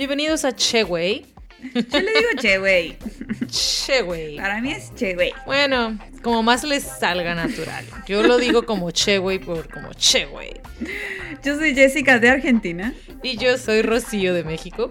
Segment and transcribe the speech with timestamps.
[0.00, 1.26] Bienvenidos a Cheway.
[1.74, 2.96] Yo le digo Cheway.
[3.48, 4.36] Cheway.
[4.38, 5.34] Para mí es Cheway.
[5.44, 7.84] Bueno, como más les salga natural.
[8.06, 10.58] Yo lo digo como Cheway por como Cheway.
[11.44, 12.94] Yo soy Jessica de Argentina.
[13.22, 14.90] Y yo soy Rocío de México.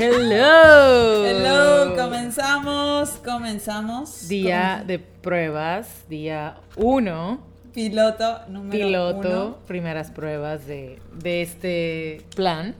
[0.00, 1.24] Hello.
[1.26, 4.28] Hello, comenzamos, comenzamos.
[4.28, 7.40] Día de pruebas, día uno.
[7.74, 12.76] Piloto número Piloto, uno, primeras pruebas de, de este plan.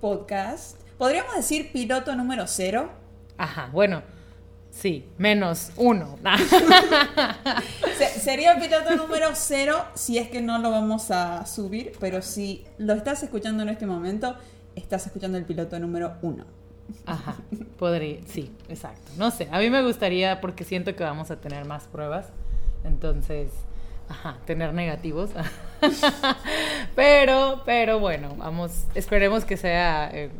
[0.00, 0.80] podcast.
[0.96, 2.90] Podríamos decir piloto número cero.
[3.36, 4.02] Ajá, bueno,
[4.70, 6.16] sí, menos uno.
[7.98, 12.64] Se- sería piloto número cero si es que no lo vamos a subir, pero si
[12.78, 14.34] lo estás escuchando en este momento,
[14.76, 16.44] estás escuchando el piloto número uno.
[17.06, 17.36] Ajá,
[17.78, 19.10] podría, sí, exacto.
[19.16, 22.26] No sé, a mí me gustaría porque siento que vamos a tener más pruebas,
[22.84, 23.48] entonces,
[24.08, 25.30] ajá, tener negativos.
[26.94, 30.30] pero, pero bueno, vamos, esperemos que sea, eh,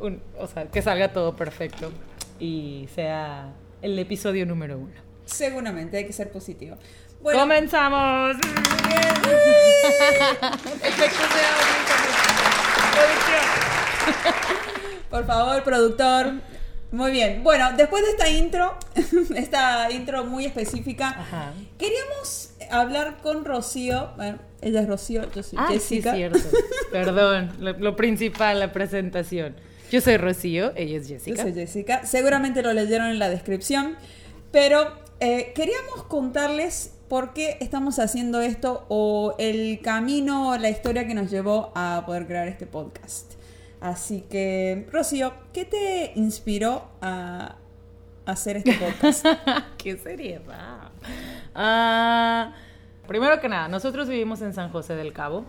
[0.00, 1.90] un- o sea, que salga todo perfecto
[2.38, 4.94] y sea el episodio número uno.
[5.24, 6.76] Seguramente hay que ser positivo.
[7.20, 8.36] Bueno, ¡Comenzamos!
[8.88, 9.08] Audio,
[12.92, 13.47] producción.
[15.10, 16.32] Por favor, productor.
[16.90, 17.42] Muy bien.
[17.44, 18.76] Bueno, después de esta intro,
[19.36, 21.52] esta intro muy específica, Ajá.
[21.78, 24.10] queríamos hablar con Rocío.
[24.16, 26.12] Bueno, ella es Rocío, yo soy Ah, Jessica.
[26.12, 26.38] sí, cierto.
[26.92, 29.54] Perdón, lo, lo principal, la presentación.
[29.90, 31.42] Yo soy Rocío, ella es Yo Jessica.
[31.42, 32.06] soy Jessica.
[32.06, 33.96] Seguramente lo leyeron en la descripción.
[34.50, 34.90] Pero
[35.20, 41.30] eh, queríamos contarles por qué estamos haciendo esto o el camino, la historia que nos
[41.30, 43.32] llevó a poder crear este podcast.
[43.80, 47.56] Así que, Rocío, ¿qué te inspiró a
[48.26, 49.24] hacer este podcast?
[49.78, 50.90] ¡Qué seriedad!
[51.54, 52.54] Ah,
[53.06, 55.44] primero que nada, nosotros vivimos en San José del Cabo.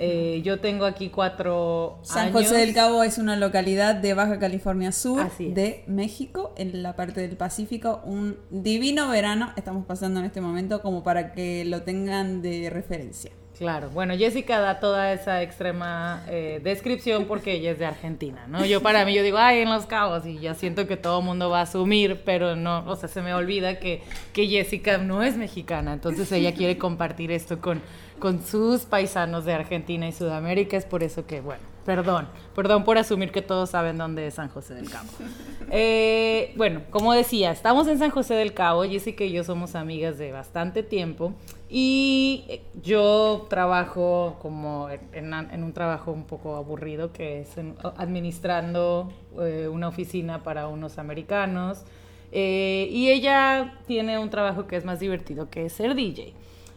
[0.00, 2.42] Eh, yo tengo aquí cuatro San años.
[2.42, 7.20] José del Cabo es una localidad de Baja California Sur de México, en la parte
[7.20, 8.00] del Pacífico.
[8.04, 13.30] Un divino verano estamos pasando en este momento como para que lo tengan de referencia.
[13.58, 18.64] Claro, bueno, Jessica da toda esa extrema eh, descripción porque ella es de Argentina, ¿no?
[18.66, 21.24] Yo para mí, yo digo, ay, en Los Cabos, y ya siento que todo el
[21.24, 25.22] mundo va a asumir, pero no, o sea, se me olvida que, que Jessica no
[25.22, 27.80] es mexicana, entonces ella quiere compartir esto con,
[28.18, 32.26] con sus paisanos de Argentina y Sudamérica, es por eso que, bueno, perdón,
[32.56, 35.08] perdón por asumir que todos saben dónde es San José del Cabo.
[35.70, 40.18] Eh, bueno, como decía, estamos en San José del Cabo, Jessica y yo somos amigas
[40.18, 41.34] de bastante tiempo
[41.76, 47.74] y eh, yo trabajo como en, en- un trabajo un poco aburrido que es en-
[47.96, 49.12] administrando
[49.42, 51.82] eh, una oficina para unos americanos
[52.30, 56.32] eh, y ella tiene un trabajo que es más divertido que es ser DJ.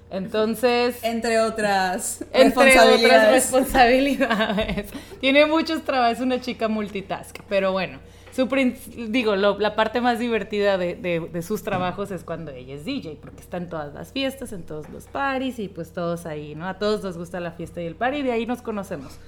[0.10, 0.98] Entonces...
[1.04, 3.32] Entre otras Entre otras responsabilidades.
[3.32, 4.94] responsabilidades.
[5.20, 8.00] Tiene muchos trabajos, es una chica multitask, pero bueno,
[8.38, 8.48] su
[9.10, 12.86] digo, lo- la parte más divertida de, de- de sus trabajos es cuando ella es
[12.86, 16.56] DJ, porque está en todas las fiestas, en todos los paris y pues todos ahí,
[16.56, 16.68] ¿no?
[16.68, 19.20] A todos nos gusta la fiesta y el party y de ahí nos conocemos.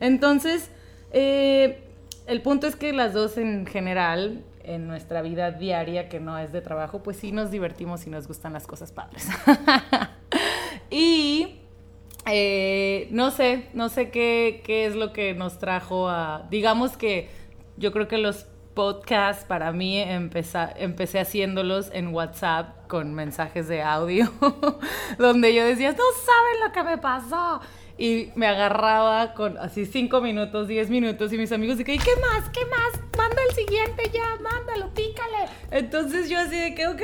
[0.00, 0.70] Entonces,
[1.12, 1.82] eh,
[2.26, 6.52] el punto es que las dos en general, en nuestra vida diaria, que no es
[6.52, 9.26] de trabajo, pues sí nos divertimos y nos gustan las cosas padres.
[10.90, 11.56] y
[12.26, 17.28] eh, no sé, no sé qué, qué es lo que nos trajo a, digamos que
[17.76, 18.46] yo creo que los
[18.78, 24.30] podcasts para mí empeza- empecé haciéndolos en WhatsApp con mensajes de audio,
[25.18, 27.60] donde yo decía, no saben lo que me pasó.
[28.00, 31.98] Y me agarraba con así cinco minutos, diez minutos, y mis amigos de que, "¿Y
[31.98, 32.48] ¿qué más?
[32.50, 33.02] ¿Qué más?
[33.16, 35.48] Manda el siguiente ya, mándalo, pícale.
[35.72, 37.02] Entonces yo así de que, ok,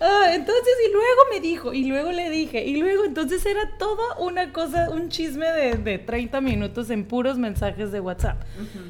[0.00, 4.18] ah, entonces, y luego me dijo, y luego le dije, y luego, entonces era toda
[4.18, 8.42] una cosa, un chisme de, de 30 minutos en puros mensajes de WhatsApp.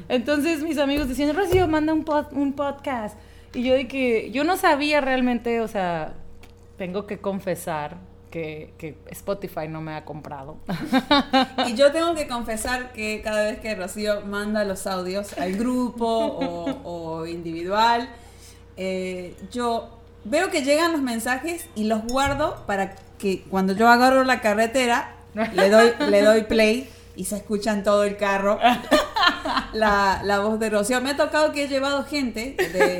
[0.09, 3.15] Entonces mis amigos decían, Rocío, manda un, pod- un podcast.
[3.53, 6.15] Y yo de que, yo no sabía realmente, o sea,
[6.77, 7.97] tengo que confesar
[8.33, 10.57] que, Spotify no me ha comprado.
[11.67, 16.07] Y yo tengo que confesar que cada vez que Rocío manda los audios al grupo
[16.07, 18.09] o, o individual,
[18.75, 24.23] eh, yo veo que llegan los mensajes y los guardo para que cuando yo agarro
[24.23, 25.15] la carretera,
[25.53, 28.59] le doy, le doy play y se escucha en todo el carro
[29.73, 31.01] la, la voz de Rocío.
[31.01, 32.99] Me ha tocado que he llevado gente de,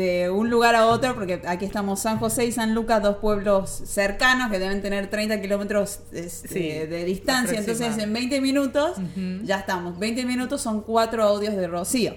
[0.00, 3.70] de un lugar a otro, porque aquí estamos San José y San Lucas, dos pueblos
[3.84, 7.58] cercanos que deben tener 30 kilómetros este, Sí, de distancia.
[7.58, 8.96] Entonces, en 20 minutos
[9.42, 9.98] ya estamos.
[9.98, 12.14] 20 minutos son cuatro audios de Rocío.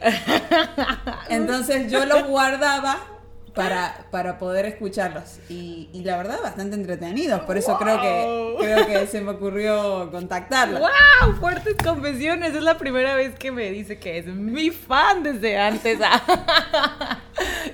[1.30, 3.13] Entonces, yo los guardaba
[3.54, 5.40] para, para poder escucharlos.
[5.50, 7.42] Y, y la verdad, bastante entretenidos.
[7.42, 10.80] Por eso creo, que, creo que se me ocurrió contactarla.
[10.80, 11.36] ¡Wow!
[11.40, 12.56] Fuertes confesiones.
[12.56, 16.00] Es la primera vez que me dice que es mi fan desde antes.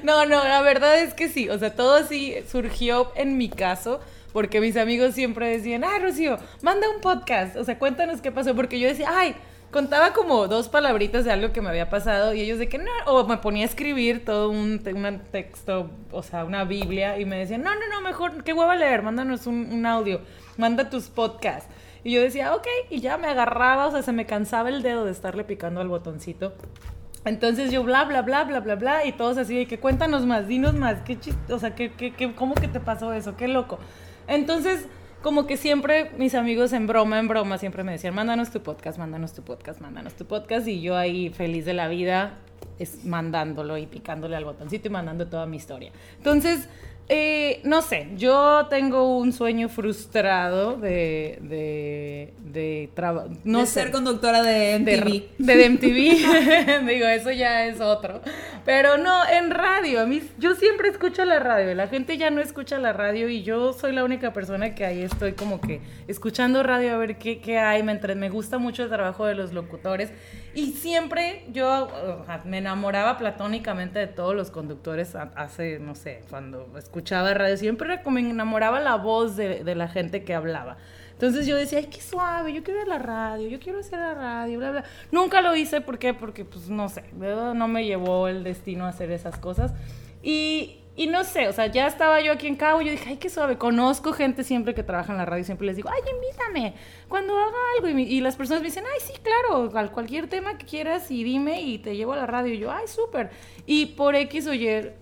[0.03, 1.49] No, no, la verdad es que sí.
[1.49, 3.99] O sea, todo así surgió en mi caso.
[4.31, 7.55] Porque mis amigos siempre decían, ay, Rocío, manda un podcast.
[7.57, 8.55] O sea, cuéntanos qué pasó.
[8.55, 9.35] Porque yo decía, ay,
[9.71, 12.33] contaba como dos palabritas de algo que me había pasado.
[12.33, 15.89] Y ellos de que no, o me ponía a escribir todo un, te- un texto,
[16.11, 17.19] o sea, una Biblia.
[17.19, 20.21] Y me decían, no, no, no, mejor, qué hueva leer, mándanos un, un audio,
[20.57, 21.69] manda tus podcasts.
[22.03, 25.05] Y yo decía, ok, y ya me agarraba, o sea, se me cansaba el dedo
[25.05, 26.53] de estarle picando al botoncito.
[27.25, 30.47] Entonces yo bla, bla, bla, bla, bla, bla, y todos así de que cuéntanos más,
[30.47, 33.35] dinos más, qué chiste, o sea, ¿qué, qué, qué, ¿cómo que te pasó eso?
[33.35, 33.77] Qué loco.
[34.27, 34.85] Entonces,
[35.21, 38.97] como que siempre mis amigos en broma, en broma, siempre me decían, mándanos tu podcast,
[38.97, 42.37] mándanos tu podcast, mándanos tu podcast, y yo ahí feliz de la vida,
[42.77, 45.91] es mandándolo y picándole al botoncito y mandando toda mi historia.
[46.17, 46.69] Entonces,
[47.11, 52.89] eh, no sé, yo tengo un sueño frustrado de, de, de
[53.43, 55.43] no de sé ser conductora de de, MTV.
[55.43, 56.85] de MTV.
[56.87, 58.21] Digo, eso ya es otro.
[58.63, 60.01] Pero no, en radio.
[60.01, 61.73] A mí, yo siempre escucho la radio.
[61.73, 65.01] La gente ya no escucha la radio y yo soy la única persona que ahí
[65.01, 67.81] estoy como que escuchando radio a ver qué, qué hay.
[67.81, 70.11] Me, me gusta mucho el trabajo de los locutores.
[70.53, 71.87] Y siempre yo
[72.45, 77.57] me enamoraba platónicamente de todos los conductores hace, no sé, cuando escuchaba radio.
[77.57, 80.77] Siempre me enamoraba la voz de, de la gente que hablaba.
[81.19, 83.99] Entonces yo decía, ay, qué suave, yo quiero ir a la radio, yo quiero hacer
[83.99, 84.83] la radio, bla, bla.
[85.11, 86.13] Nunca lo hice, ¿por qué?
[86.13, 89.73] Porque, pues, no sé, no me llevó el destino a hacer esas cosas.
[90.23, 93.15] Y, y no sé, o sea, ya estaba yo aquí en Cabo, yo dije, ay,
[93.15, 96.73] qué suave, conozco gente siempre que trabaja en la radio, siempre les digo, ay, invítame
[97.07, 97.87] cuando haga algo.
[97.97, 101.23] Y, y las personas me dicen, ay, sí, claro, al cualquier tema que quieras y
[101.23, 102.53] dime y te llevo a la radio.
[102.53, 103.29] Y yo, ay, súper.
[103.65, 104.51] Y por X o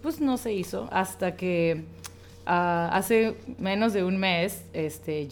[0.03, 1.85] pues no se hizo hasta que
[2.45, 5.27] ah, hace menos de un mes, este,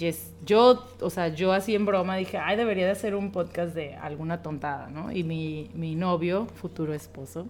[0.48, 3.94] yo, o sea, yo así en broma dije, ay, debería de hacer un podcast de
[3.94, 5.12] alguna tontada, ¿no?
[5.12, 7.46] Y mi, mi novio, futuro esposo,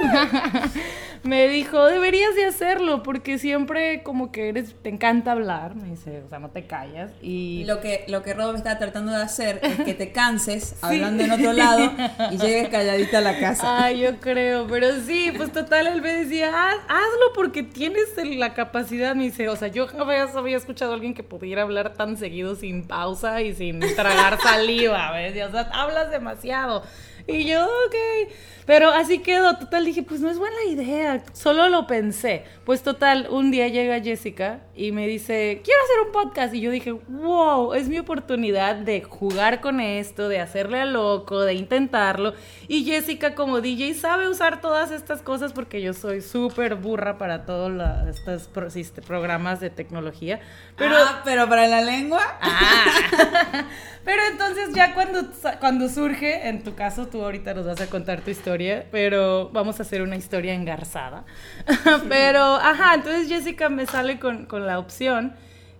[1.22, 6.22] me dijo, deberías de hacerlo porque siempre como que eres, te encanta hablar, me dice,
[6.24, 7.10] o sea, no te callas.
[7.20, 11.24] Y Lo que, lo que Rob está tratando de hacer es que te canses hablando
[11.24, 11.90] en otro lado
[12.30, 13.84] y llegues calladita a la casa.
[13.84, 18.06] Ay, yo creo, pero sí, pues total, él me decía, "Haz- hazlo porque tienes
[18.36, 21.94] la capacidad, me dice, o sea, yo jamás había escuchado a alguien que pudiera hablar
[21.94, 25.34] tan seguido sin pausa y sin tragar saliva, ¿ves?
[25.34, 26.84] Y, o sea, hablas demasiado.
[27.26, 28.30] Y yo, ok.
[28.66, 32.44] Pero así quedó, total, dije, pues no es buena idea, solo lo pensé.
[32.64, 36.52] Pues total, un día llega Jessica y me dice, quiero hacer un podcast.
[36.52, 41.42] Y yo dije, wow, es mi oportunidad de jugar con esto, de hacerle a loco,
[41.42, 42.34] de intentarlo.
[42.66, 47.46] Y Jessica como DJ sabe usar todas estas cosas porque yo soy súper burra para
[47.46, 47.72] todos
[48.08, 50.40] estos pro- sist- programas de tecnología.
[50.76, 52.20] Pero, ah, pero para la lengua.
[52.40, 53.64] Ah.
[54.06, 55.20] Pero entonces ya cuando,
[55.58, 58.55] cuando surge, en tu caso tú ahorita nos vas a contar tu historia,
[58.90, 61.24] pero vamos a hacer una historia engarzada.
[62.08, 65.34] pero, ajá, entonces Jessica me sale con, con la opción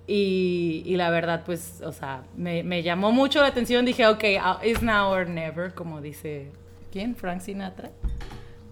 [0.06, 3.84] y, y la verdad, pues, o sea, me, me llamó mucho la atención.
[3.84, 6.50] Dije, ok, uh, it's now or never, como dice,
[6.92, 7.16] ¿quién?
[7.16, 7.90] Frank Sinatra.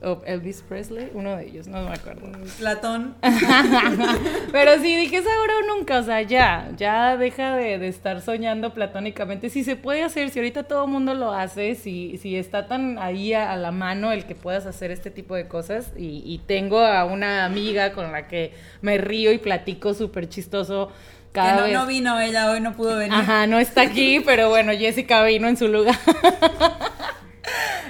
[0.05, 2.29] O Elvis Presley, uno de ellos, no me acuerdo.
[2.59, 3.15] Platón.
[4.53, 8.21] Pero sí, dije, es ahora o nunca, o sea, ya, ya deja de, de estar
[8.21, 9.51] soñando platónicamente.
[9.51, 12.99] Si se puede hacer, si ahorita todo el mundo lo hace, si, si está tan
[12.99, 16.39] ahí a, a la mano el que puedas hacer este tipo de cosas, y, y
[16.47, 20.89] tengo a una amiga con la que me río y platico súper chistoso
[21.33, 21.73] Que cada no, vez.
[21.73, 23.15] no vino ella, hoy no pudo venir.
[23.15, 25.97] Ajá, no está aquí, pero bueno, Jessica vino en su lugar.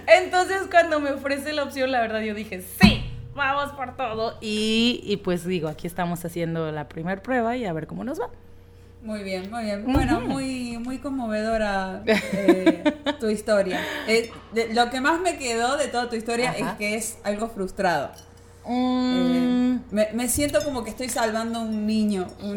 [0.06, 4.36] Entonces, cuando me ofrece la opción, la verdad, yo dije, sí, vamos por todo.
[4.40, 8.20] Y, y pues digo, aquí estamos haciendo la primera prueba y a ver cómo nos
[8.20, 8.30] va.
[9.02, 9.84] Muy bien, muy bien.
[9.92, 12.84] Bueno, muy, muy conmovedora eh,
[13.20, 13.78] tu historia.
[14.08, 16.58] Eh, de- lo que más me quedó de toda tu historia Ajá.
[16.72, 18.12] es que es algo frustrado.
[18.66, 22.56] Mm, Eh, me, me siento como que estoy salvando a un niño, un-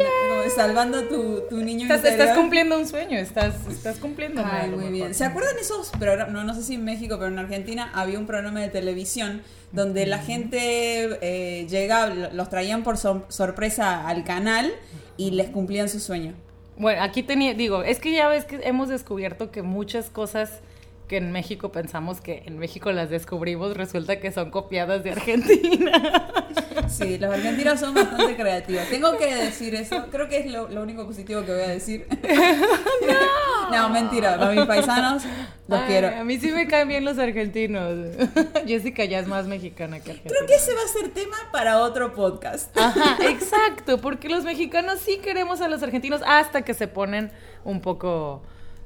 [0.55, 4.41] salvando tu, tu niño estás, estás cumpliendo un sueño, estás, estás cumpliendo.
[4.45, 5.13] Ay, muy bien.
[5.13, 6.33] ¿Se acuerdan esos programas?
[6.33, 9.41] No, no sé si en México, pero en Argentina había un programa de televisión
[9.73, 14.71] donde la gente eh, llegaba, lo- los traían por sor- sorpresa al canal
[15.17, 16.33] y les cumplían su sueño.
[16.77, 20.59] Bueno, aquí tenía, digo, es que ya ves que hemos descubierto que muchas cosas
[21.07, 26.33] que en México pensamos que en México las descubrimos, resulta que son copiadas de Argentina.
[26.89, 28.87] Sí, los argentinos son bastante creativos.
[28.89, 30.05] Tengo que decir eso.
[30.09, 32.07] Creo que es lo, lo único positivo que voy a decir.
[32.21, 33.71] no.
[33.71, 34.35] no, mentira.
[34.35, 35.23] A mis paisanos
[35.67, 36.07] los Ay, quiero.
[36.17, 38.15] A mí sí me caen bien los argentinos.
[38.67, 40.35] Jessica ya es más mexicana que argentina.
[40.35, 42.75] Creo que ese va a ser tema para otro podcast.
[42.77, 47.31] Ajá, exacto, porque los mexicanos sí queremos a los argentinos hasta que se ponen
[47.65, 48.43] un poco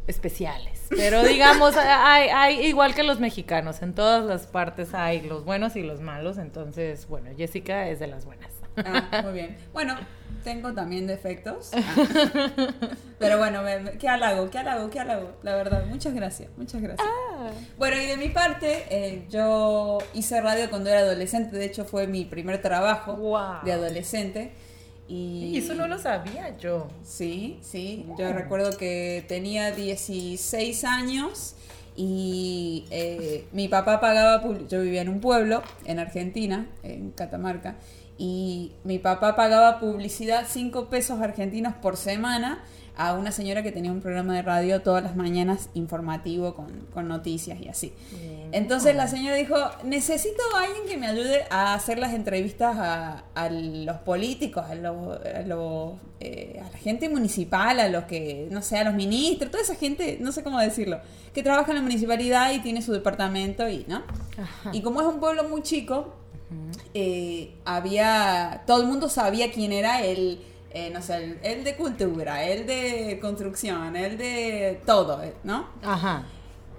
[0.08, 0.86] especiales.
[0.89, 5.75] Pero digamos, hay, hay igual que los mexicanos, en todas las partes hay los buenos
[5.75, 8.50] y los malos, entonces, bueno, Jessica es de las buenas.
[8.77, 9.58] Ah, muy bien.
[9.74, 9.96] Bueno,
[10.46, 11.72] tengo también defectos.
[11.74, 12.50] Ah.
[13.20, 15.31] Pero bueno, me- qué halago, qué halago, qué halago.
[15.43, 17.08] La verdad, muchas gracias, muchas gracias.
[17.77, 21.55] Bueno, y de mi parte, eh, yo hice radio cuando era adolescente.
[21.58, 23.63] De hecho, fue mi primer trabajo Wow.
[23.65, 24.53] de adolescente.
[25.12, 26.88] Y, Y eso no lo sabía yo.
[27.03, 28.06] Sí, sí.
[28.18, 31.56] Yo recuerdo que tenía 16 años
[31.98, 37.75] y eh, mi papá pagaba, yo vivía en un pueblo, en Argentina, en Catamarca,
[38.18, 42.63] y mi papá pagaba publicidad 5 pesos argentinos por semana
[43.01, 47.08] a una señora que tenía un programa de radio todas las mañanas informativo con, con
[47.08, 47.93] noticias y así.
[48.51, 53.24] Entonces la señora dijo, necesito a alguien que me ayude a hacer las entrevistas a,
[53.34, 58.48] a los políticos, a, los, a, los, eh, a la gente municipal, a los que,
[58.51, 61.00] no sé, a los ministros, toda esa gente, no sé cómo decirlo,
[61.34, 64.03] que trabaja en la municipalidad y tiene su departamento y, ¿no?
[64.74, 66.13] Y como es un pueblo muy chico,
[66.93, 70.39] eh, había, todo el mundo sabía quién era el,
[70.74, 75.68] eh, no sé, el, el de cultura, el de construcción, el de todo, ¿no?
[75.84, 76.24] Ajá.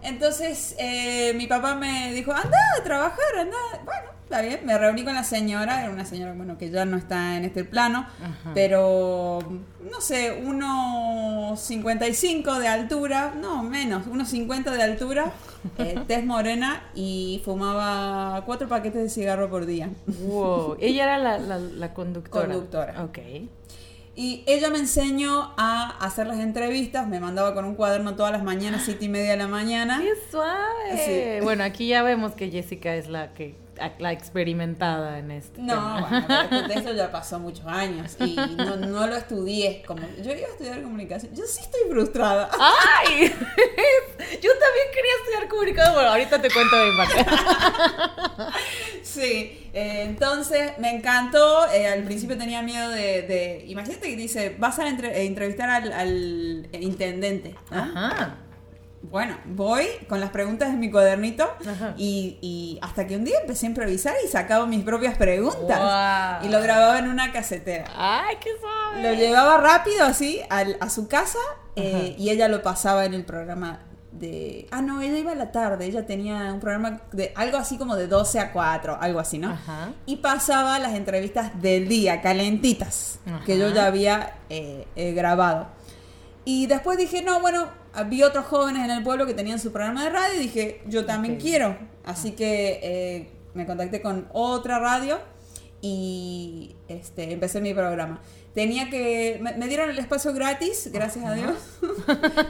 [0.02, 3.56] Entonces eh, mi papá me dijo, anda a trabajar, anda.
[3.84, 4.58] Bueno, está bien.
[4.64, 7.62] Me reuní con la señora, era una señora bueno, que ya no está en este
[7.64, 8.50] plano, Ajá.
[8.52, 9.38] pero
[9.88, 15.32] no sé, 1,55 de altura, no, menos, 1,50 de altura,
[15.78, 19.90] eh, tez morena y fumaba cuatro paquetes de cigarro por día.
[20.06, 20.76] Wow.
[20.80, 22.46] Ella era la, la, la conductora.
[22.48, 23.04] Conductora.
[23.04, 23.18] Ok.
[24.14, 28.44] Y ella me enseñó a hacer las entrevistas, me mandaba con un cuaderno todas las
[28.44, 30.00] mañanas, siete y media de la mañana.
[30.02, 31.38] ¡Qué suave!
[31.38, 31.44] Sí.
[31.44, 33.54] Bueno, aquí ya vemos que Jessica es la que
[33.98, 39.06] la experimentada en este No, bueno, pero eso ya pasó muchos años y no, no
[39.06, 39.82] lo estudié.
[39.86, 41.34] Como, yo iba a estudiar comunicación.
[41.34, 42.50] Yo sí estoy frustrada.
[42.52, 43.28] ¡Ay!
[44.40, 45.94] Yo también quería estudiar comunicado.
[45.94, 47.26] Bueno, ahorita te cuento de mi parte.
[49.02, 51.70] Sí, eh, entonces me encantó.
[51.72, 53.22] eh, al principio tenía miedo de.
[53.22, 57.54] de- imagínate que dice: vas a entre- eh, entrevistar al, al intendente.
[57.70, 57.78] ¿no?
[57.82, 58.36] Ajá.
[59.10, 61.50] Bueno, voy con las preguntas en mi cuadernito
[61.96, 65.78] y, y hasta que un día empecé a improvisar y sacaba mis propias preguntas.
[65.78, 66.44] Guau.
[66.44, 67.84] Y lo grababa en una casetera.
[67.96, 69.02] ¡Ay, qué suave!
[69.02, 71.38] Lo llevaba rápido así al- a su casa
[71.76, 73.80] eh, y ella lo pasaba en el programa
[74.12, 74.68] de...
[74.70, 77.96] Ah, no, ella iba a la tarde, ella tenía un programa de algo así como
[77.96, 79.50] de 12 a 4, algo así, ¿no?
[79.50, 79.90] Ajá.
[80.06, 83.42] Y pasaba las entrevistas del día, calentitas, Ajá.
[83.44, 85.68] que yo ya había eh, eh, grabado.
[86.44, 87.66] Y después dije, no, bueno,
[88.08, 91.04] vi otros jóvenes en el pueblo que tenían su programa de radio y dije, yo
[91.04, 91.40] también Ok.
[91.40, 91.76] quiero.
[92.04, 95.20] Así que eh, me contacté con otra radio
[95.80, 98.20] y este, empecé mi programa.
[98.54, 99.38] Tenía que.
[99.40, 101.54] Me, me dieron el espacio gratis, gracias a Dios.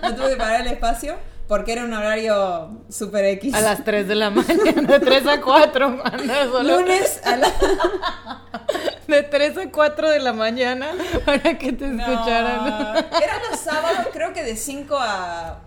[0.03, 1.17] no tuve que pagar el espacio
[1.49, 3.55] porque era un horario super X.
[3.55, 6.81] A las 3 de la mañana, de 3 a 4, manda solo.
[6.81, 7.49] Lunes a la.
[9.07, 10.93] De 3 a 4 de la mañana
[11.25, 12.97] para que te No, escucharan.
[13.23, 15.61] Eran los sábados, creo que de 5 a.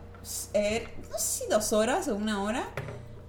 [0.54, 2.64] eh, no sé si dos horas o una hora.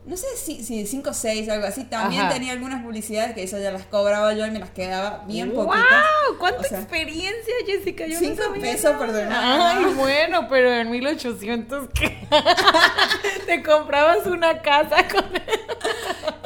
[0.07, 1.83] No sé si, si 5 o 6, algo así.
[1.83, 2.35] También Ajá.
[2.35, 6.05] tenía algunas publicidades que esas ya las cobraba yo y me las quedaba bien poquitas.
[6.29, 6.39] ¡Wow!
[6.39, 8.07] ¡Cuánta O sea, experiencia, Jessica!
[8.07, 9.77] Yo cinco no sabía pesos semana.
[9.79, 12.17] Ay, bueno, pero en 1800 ¿qué?
[13.47, 15.25] te comprabas una casa con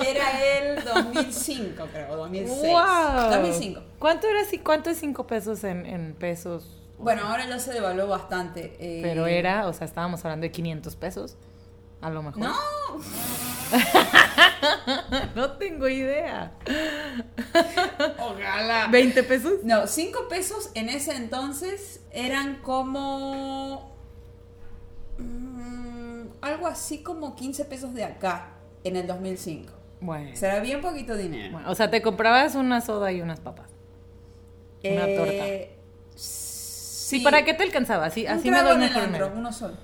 [0.07, 2.59] Era el 2005, creo, o 2006.
[2.63, 3.31] ¡Wow!
[3.31, 3.83] 2005.
[3.99, 4.59] ¿Cuánto era así?
[4.59, 6.79] ¿Cuánto es 5 pesos en, en pesos?
[6.99, 8.77] Bueno, ahora ya se devaluó bastante.
[8.81, 11.37] eh, Pero era, o sea, estábamos hablando de 500 pesos.
[12.01, 12.43] A lo mejor.
[12.43, 12.55] No,
[15.35, 16.53] No tengo idea.
[18.19, 18.89] ojalá.
[18.91, 19.53] ¿20 pesos?
[19.65, 23.95] No, 5 pesos en ese entonces eran como.
[25.19, 28.53] mm, algo así como 15 pesos de acá
[28.85, 29.73] en el 2005.
[30.01, 30.31] Bueno.
[30.35, 31.53] Será bien poquito dinero.
[31.53, 33.71] Bueno, O sea, te comprabas una soda y unas papas.
[34.83, 35.77] Una Eh,
[36.15, 38.07] Sí, sí, ¿para qué te alcanzaba?
[38.07, 39.77] Así, Un así me doy en el uno solo.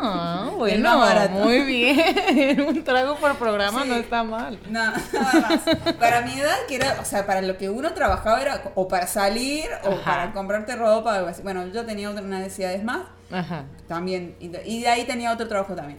[0.00, 2.60] Ah, bueno, muy bien.
[2.68, 3.88] Un trago por programa Sí.
[3.88, 4.58] no está mal.
[4.68, 5.94] No, nada más.
[5.96, 9.06] Para mi edad, que era, o sea, para lo que uno trabajaba era o para
[9.06, 10.04] salir o Ajá.
[10.04, 11.42] para comprarte ropa o algo así.
[11.42, 13.64] Bueno, yo tenía otras necesidades más Ajá.
[13.88, 14.36] también.
[14.40, 15.98] Y de y de ahí tenía otro trabajo también.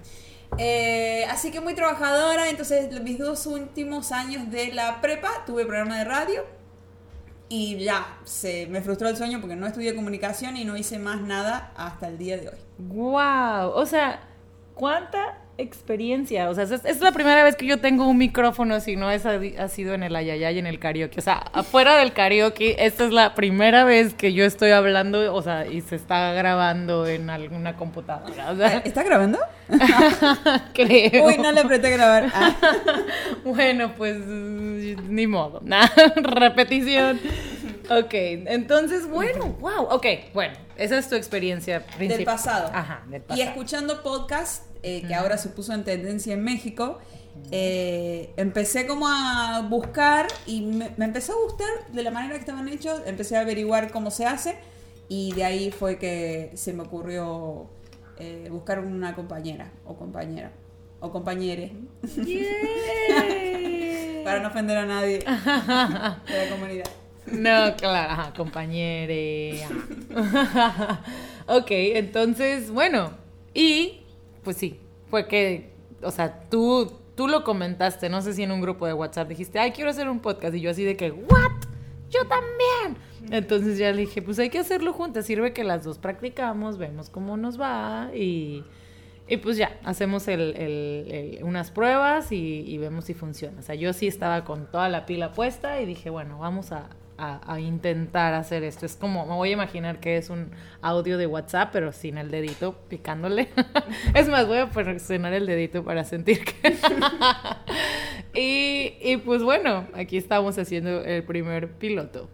[0.58, 5.98] Eh, así que muy trabajadora, entonces mis dos últimos años de la prepa tuve programa
[5.98, 6.44] de radio
[7.50, 11.22] y ya, se me frustró el sueño porque no estudié comunicación y no hice más
[11.22, 12.58] nada hasta el día de hoy.
[12.78, 13.72] ¡Wow!
[13.76, 14.22] O sea,
[14.74, 16.50] ¿cuánta experiencia.
[16.50, 19.26] O sea, es, es, la primera vez que yo tengo un micrófono, si no es,
[19.26, 21.20] ha sido en el ayayay, en el karaoke.
[21.20, 25.42] O sea, afuera del karaoke, esta es la primera vez que yo estoy hablando, o
[25.42, 28.52] sea, y se está grabando en alguna computadora.
[28.52, 29.40] O sea, ¿Está grabando?
[30.74, 31.26] creo.
[31.26, 32.32] Uy, no le apreté grabar.
[32.34, 32.56] Ah.
[33.46, 35.62] bueno, pues ni modo.
[36.16, 37.20] Repetición.
[37.90, 42.18] Ok, entonces, bueno, wow, ok, bueno, esa es tu experiencia principal.
[42.18, 42.72] Del pasado.
[42.74, 43.44] Ajá, del pasado.
[43.44, 47.00] Y escuchando podcast, eh, que ahora se puso en tendencia en México,
[47.52, 52.42] eh, empecé como a buscar y me, me, empezó a gustar de la manera que
[52.42, 54.56] estaban hechos, empecé a averiguar cómo se hace
[55.10, 57.68] y de ahí fue que se me ocurrió
[58.18, 60.52] eh, buscar una compañera o compañera
[61.00, 61.72] o compañere.
[64.24, 66.90] Para no ofender a nadie de la comunidad.
[67.26, 69.66] No, claro, compañere.
[71.48, 73.12] ok, entonces, bueno,
[73.54, 74.03] y
[74.44, 75.72] pues sí, fue que,
[76.02, 79.60] o sea, tú, tú lo comentaste, no sé si en un grupo de WhatsApp dijiste,
[79.60, 81.52] ay, quiero hacer un podcast, y yo así de que, ¿what?
[82.10, 82.98] Yo también.
[83.32, 87.10] Entonces ya le dije, pues hay que hacerlo juntas, sirve que las dos practicamos, vemos
[87.10, 88.64] cómo nos va y,
[89.28, 93.60] y pues ya, hacemos el, el, el, unas pruebas y, y, vemos si funciona.
[93.60, 96.90] O sea, yo sí estaba con toda la pila puesta y dije, bueno, vamos a,
[97.18, 98.86] a, a, intentar hacer esto.
[98.86, 100.52] Es como, me voy a imaginar que es un
[100.82, 103.50] audio de WhatsApp, pero sin el dedito picándole.
[104.14, 106.76] es más, voy a presionar el dedito para sentir que...
[108.34, 112.30] y, y pues bueno, aquí estamos haciendo el primer piloto.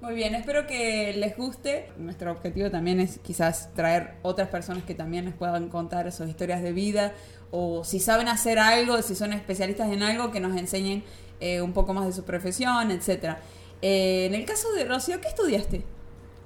[0.00, 1.88] Muy bien, espero que les guste.
[1.96, 6.62] Nuestro objetivo también es quizás traer otras personas que también les puedan contar sus historias
[6.62, 7.14] de vida
[7.50, 11.02] o si saben hacer algo, si son especialistas en algo, que nos enseñen
[11.40, 13.40] eh, un poco más de su profesión, etcétera.
[13.82, 15.82] Eh, en el caso de Rocío, ¿qué estudiaste?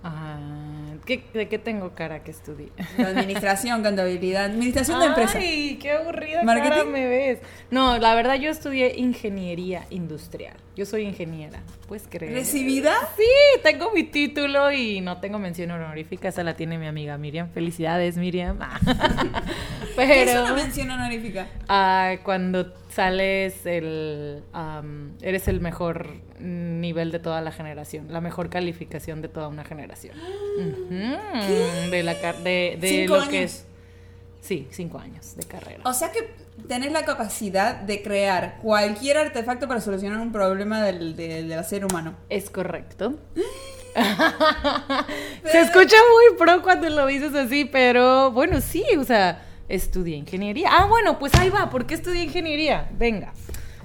[0.05, 0.39] Ah,
[1.07, 2.71] ¿qué, ¿De qué tengo cara que estudié?
[2.99, 5.39] Administración, contabilidad, administración de empresa.
[5.39, 7.39] Ay, qué aburrida cara me ves.
[7.71, 10.57] No, la verdad yo estudié ingeniería industrial.
[10.75, 12.33] Yo soy ingeniera, ¿puedes creer?
[12.33, 12.95] ¿Recibida?
[13.17, 17.51] Sí, tengo mi título y no tengo mención honorífica, esa la tiene mi amiga Miriam.
[17.51, 18.59] Felicidades, Miriam.
[19.97, 21.47] Pero, ¿Qué es una mención honorífica?
[21.69, 28.51] Uh, cuando sales el um, eres el mejor nivel de toda la generación, la mejor
[28.51, 30.17] calificación de toda una generación.
[30.53, 31.91] Uh -huh.
[31.91, 33.31] De la de, de ¿Cinco lo años?
[33.31, 33.67] que es
[34.43, 35.81] Sí, cinco años de carrera.
[35.85, 36.35] O sea que
[36.67, 41.85] tenés la capacidad de crear cualquier artefacto para solucionar un problema del, del, del ser
[41.85, 42.17] humano.
[42.29, 43.15] Es correcto.
[45.45, 49.43] Se escucha muy pro cuando lo dices así, pero bueno, sí, o sea,
[49.75, 50.69] estudié ingeniería.
[50.71, 52.89] Ah, bueno, pues ahí va, ¿por qué estudié ingeniería?
[52.99, 53.33] Venga.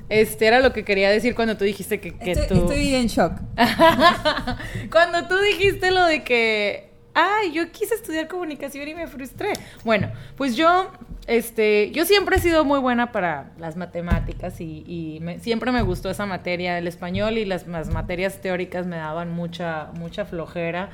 [0.09, 2.63] Este era lo que quería decir cuando tú dijiste que, que estoy, tú...
[2.65, 3.33] Estoy en shock.
[4.91, 9.53] cuando tú dijiste lo de que ay, yo quise estudiar comunicación y me frustré.
[9.83, 10.91] Bueno, pues yo,
[11.25, 15.81] este, yo siempre he sido muy buena para las matemáticas y, y me, siempre me
[15.81, 20.89] gustó esa materia, el español y las, las materias teóricas me daban mucha, mucha flojera.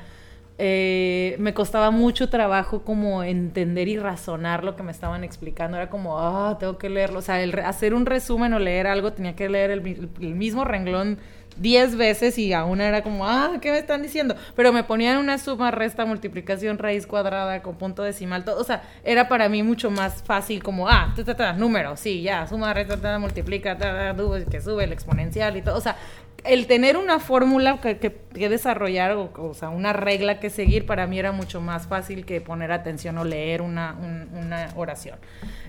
[0.56, 5.76] Eh, me costaba mucho trabajo como entender y razonar lo que me estaban explicando.
[5.76, 7.18] Era como, ah, tengo que leerlo.
[7.18, 10.64] O sea, el, hacer un resumen o leer algo tenía que leer el, el, mismo
[10.64, 11.18] renglón
[11.56, 14.36] 10 veces y aún era como, ah, ¿qué me están diciendo?
[14.54, 18.60] Pero me ponían una suma, resta, multiplicación, raíz cuadrada con punto decimal, todo.
[18.60, 22.72] O sea, era para mí mucho más fácil como, ah, ta, número, sí, ya, suma,
[22.74, 25.76] resta, ta, multiplica, que sube el exponencial y todo.
[25.76, 25.96] O sea,
[26.44, 31.18] el tener una fórmula que, desarrollar, o, o, sea, una regla que seguir, para mí
[31.18, 35.18] era mucho más fácil que poner atención o leer una, un, una oración.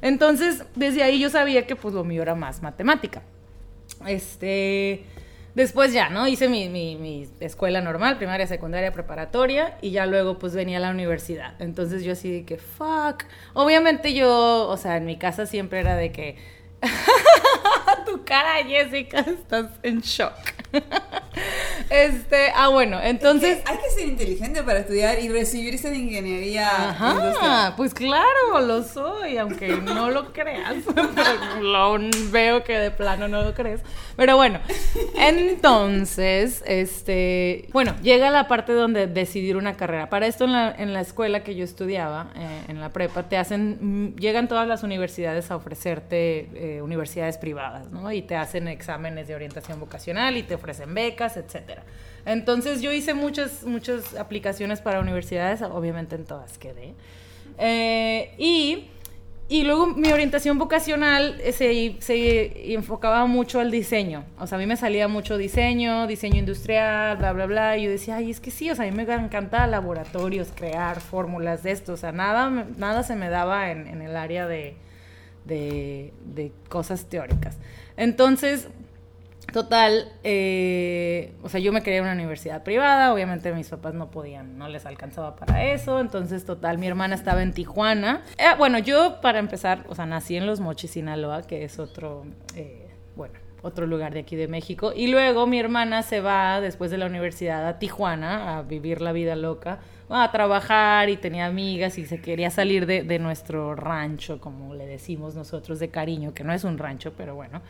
[0.01, 3.21] Entonces, desde ahí yo sabía que pues lo mío era más matemática.
[4.05, 5.05] Este...
[5.55, 6.27] Después ya, ¿no?
[6.27, 10.81] Hice mi, mi, mi, escuela normal, primaria, secundaria, preparatoria, y ya luego pues venía a
[10.81, 11.53] la universidad.
[11.59, 13.23] Entonces yo así de que, fuck.
[13.53, 16.35] Obviamente yo, o sea, en mi casa siempre era de que,
[18.05, 20.33] tu cara, Jessica, estás en shock.
[21.89, 23.59] este, ah, bueno, entonces...
[23.59, 26.89] Es que hay que ser inteligente para estudiar y recibirse de ingeniería.
[26.89, 30.75] Ajá, pues claro, lo soy, aunque no lo creas.
[31.61, 31.97] lo
[32.31, 33.81] veo que de plano no lo crees.
[34.15, 34.59] Pero bueno,
[35.15, 40.09] entonces, este, bueno, llega la parte donde decidir una carrera.
[40.09, 43.37] Para esto en la, en la escuela que yo estudiaba, eh, en la prepa, te
[43.37, 48.11] hacen, llegan todas las universidades a ofrecerte eh, universidades privadas, ¿no?
[48.11, 51.83] Y te hacen exámenes de orientación vocacional y te ofrecen becas, etcétera.
[52.25, 56.93] Entonces yo hice muchas, muchas aplicaciones para universidades, obviamente en todas quedé.
[57.57, 58.89] Eh, y
[59.47, 64.23] y luego mi orientación vocacional se, se, enfocaba mucho al diseño.
[64.39, 67.77] O sea, a mí me salía mucho diseño, diseño industrial, bla, bla, bla.
[67.77, 70.99] Y yo decía, ay, es que sí, o sea, a mí me encanta laboratorios, crear
[70.99, 71.93] fórmulas de esto.
[71.93, 74.77] O sea, nada, nada se me daba en, en el área de,
[75.45, 77.57] de, de cosas teóricas.
[77.97, 78.67] Entonces,
[79.55, 84.57] Total, eh, o sea, yo me quería una universidad privada, obviamente mis papás no podían,
[84.57, 88.21] no les alcanzaba para eso, entonces total, mi hermana estaba en Tijuana.
[88.37, 92.25] Eh, bueno, yo para empezar, o sea, nací en Los Mochis, Sinaloa, que es otro,
[92.57, 96.91] eh, bueno, otro lugar de aquí de México, y luego mi hermana se va después
[96.91, 101.97] de la universidad a Tijuana a vivir la vida loca, a trabajar y tenía amigas
[101.97, 106.43] y se quería salir de, de nuestro rancho, como le decimos nosotros de cariño, que
[106.43, 107.61] no es un rancho, pero bueno.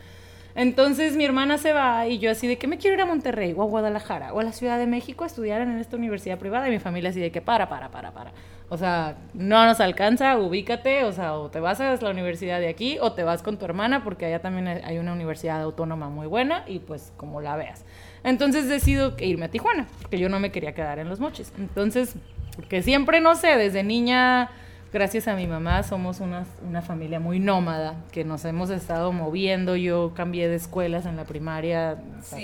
[0.56, 3.52] Entonces mi hermana se va y yo así de que me quiero ir a Monterrey
[3.54, 6.66] o a Guadalajara o a la Ciudad de México a estudiar en esta universidad privada
[6.66, 8.32] y mi familia así de que para, para, para, para.
[8.70, 12.68] O sea, no nos alcanza, ubícate, o sea, o te vas a la universidad de
[12.68, 16.26] aquí o te vas con tu hermana porque allá también hay una universidad autónoma muy
[16.26, 17.84] buena y pues como la veas.
[18.24, 21.52] Entonces decido irme a Tijuana, porque yo no me quería quedar en los mochis.
[21.58, 22.16] Entonces,
[22.56, 24.50] porque siempre, no sé, desde niña
[24.96, 29.76] gracias a mi mamá somos una, una, familia muy nómada, que nos hemos estado moviendo.
[29.76, 31.96] Yo cambié de escuelas en la primaria a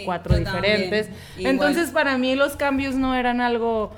[0.04, 1.08] cuatro diferentes.
[1.38, 3.90] Entonces para mí los cambios no eran algo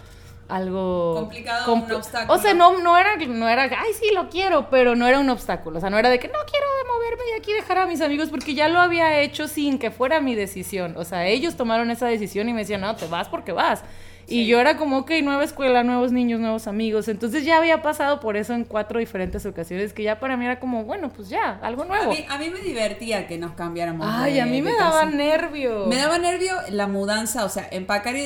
[0.47, 2.33] algo complicado un obstáculo.
[2.33, 5.31] O sea, no, no era no era ay sí lo quiero, pero no era un
[5.31, 8.03] obstáculo, o sea, no era de que no quiero moverme de aquí dejar a mis
[8.03, 10.95] amigos porque ya lo había hecho sin que fuera mi decisión.
[10.97, 13.83] O sea, ellos tomaron esa decisión y me decían, "No, te vas porque vas."
[14.27, 17.09] Y yo era como, ok, nueva escuela, nuevos niños, nuevos amigos.
[17.09, 20.61] Entonces ya había pasado por eso en cuatro diferentes ocasiones, que ya para mí era
[20.61, 22.13] como, bueno, pues ya, algo nuevo.
[22.29, 24.07] A mí, me divertía que nos cambiáramos.
[24.11, 25.87] Ay, a mí me daba nervio.
[25.87, 28.23] Me daba nervio la mudanza, o sea, empacar y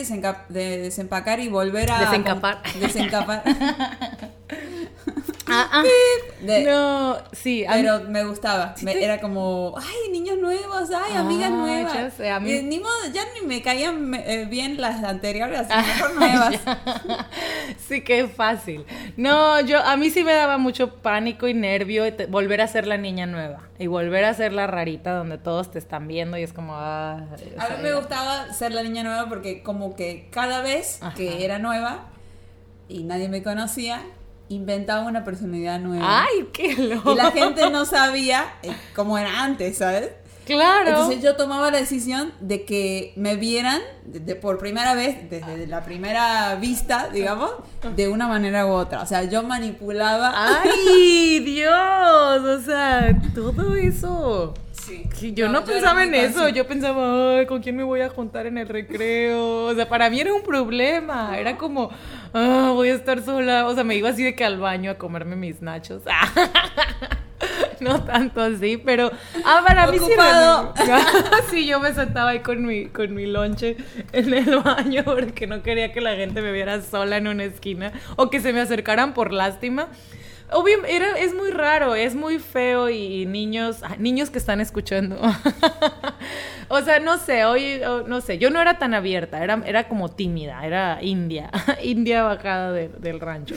[0.49, 2.01] desempacar y volver a...
[2.01, 2.63] Desencapar.
[2.79, 3.43] Desencapar.
[5.51, 5.83] Ah, ah.
[6.43, 7.65] no, sí.
[7.69, 8.75] Pero me gustaba.
[8.87, 11.95] era como, ay, niños nuevos, ay, amigas nuevas.
[11.95, 12.51] Ya sé, a mí...
[12.51, 16.55] Eh, ni modo, ya ni me caían eh, bien las anteriores, mejor nuevas.
[17.89, 18.85] sí, qué fácil.
[19.17, 22.97] No, yo, a mí sí me daba mucho pánico y nervio volver a ser la
[22.97, 23.63] niña nueva.
[23.79, 26.75] Y volver a ser la rarita donde todos te están viendo y es como...
[26.75, 27.27] Ah,
[27.59, 31.59] a mí me gustaba ser la niña nueva porque como que cada vez que era
[31.59, 32.07] nueva
[32.89, 34.03] y nadie me conocía,
[34.49, 36.25] inventaba una personalidad nueva.
[36.25, 37.13] ¡Ay, qué loco!
[37.13, 40.11] Y la gente no sabía eh, cómo era antes, ¿sabes?
[40.49, 40.89] Claro.
[40.89, 45.85] Entonces yo tomaba la decisión de que me vieran de, por primera vez, desde la
[45.85, 47.51] primera vista, digamos,
[47.95, 49.03] de una manera u otra.
[49.03, 50.33] O sea, yo manipulaba.
[50.35, 52.41] ¡Ay, Dios!
[52.41, 54.55] O sea, todo eso.
[54.88, 55.35] Sí.
[55.35, 58.57] Yo no, pensaba en eso, yo pensaba, ay, ¿con quién me voy a juntar en
[58.57, 59.66] el recreo?
[59.66, 61.90] O sea, para mí era un problema, era como,
[62.33, 64.94] ah, voy a estar sola, o sea, me iba así de que al baño a
[64.94, 66.03] comerme mis nachos.
[67.81, 69.11] no tanto así, pero
[69.44, 70.12] ah, para mí sí
[71.51, 73.77] sí, yo me sentaba ahí con mi con mi lonche
[74.12, 77.92] en el baño porque no quería que la gente me viera sola en una esquina
[78.16, 79.88] o que se me acercaran por lástima.
[80.51, 85.21] Obvio, era, es muy raro, es muy feo y niños, ah, niños que están escuchando.
[86.69, 90.09] o sea, no sé, hoy, no sé, yo no era tan abierta, era, era como
[90.09, 91.51] tímida, era india,
[91.83, 93.57] india bajada del rancho.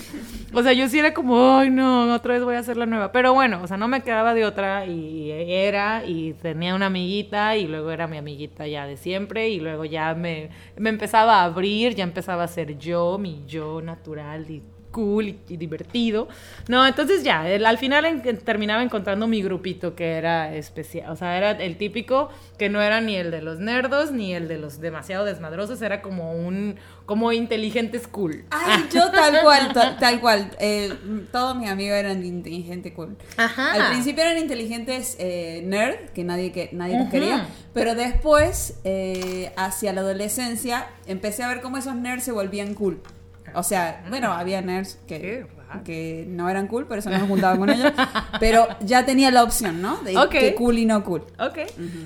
[0.53, 3.13] O sea, yo sí era como, ay no, otra vez voy a hacer la nueva.
[3.13, 7.55] Pero bueno, o sea, no me quedaba de otra y era y tenía una amiguita
[7.55, 11.45] y luego era mi amiguita ya de siempre y luego ya me, me empezaba a
[11.45, 14.45] abrir, ya empezaba a ser yo, mi yo natural
[14.91, 16.27] cool y, divertido.
[16.67, 21.11] No, entonces ya, al final terminaba encontrando mi grupito que era especial.
[21.11, 24.47] O sea, era el típico que no era ni el de los nerdos ni el
[24.47, 28.45] de los demasiado desmadrosos, era como un como inteligente cool.
[28.51, 30.51] Ay, yo tal cual, tal, cual.
[30.59, 30.93] Eh,
[31.31, 33.17] todos mis amigos eran inteligentes cool.
[33.37, 33.73] Ajá.
[33.73, 39.51] Al principio eran inteligentes eh, nerd, que nadie, que, nadie los quería, pero después, eh,
[39.57, 43.01] hacia la adolescencia, empecé a ver cómo esos nerds se volvían cool.
[43.55, 45.45] O sea, bueno, había nerds que,
[45.83, 47.91] que no eran cool, pero eso no me juntaba con ellos.
[48.39, 49.97] Pero ya tenía la opción, ¿no?
[49.97, 51.25] De que cool y no cool.
[51.39, 51.59] Ok.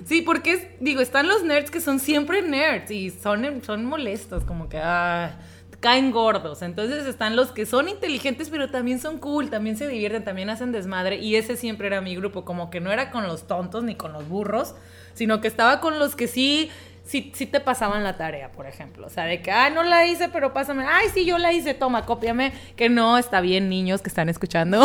[0.05, 4.69] Sí, porque, digo, están los nerds que son siempre nerds y son, son molestos, como
[4.69, 4.79] que...
[4.79, 5.37] Ah,
[5.85, 6.63] caen gordos.
[6.63, 10.71] Entonces están los que son inteligentes, pero también son cool, también se divierten, también hacen
[10.71, 11.17] desmadre.
[11.17, 14.11] Y ese siempre era mi grupo, como que no era con los tontos ni con
[14.11, 14.73] los burros,
[15.13, 16.71] sino que estaba con los que sí
[17.05, 19.05] si, si te pasaban la tarea, por ejemplo.
[19.05, 20.85] O sea, de que, ah, no la hice, pero pásame.
[20.87, 22.51] Ay, sí, yo la hice, toma, cópiame.
[22.75, 24.83] Que no, está bien, niños que están escuchando.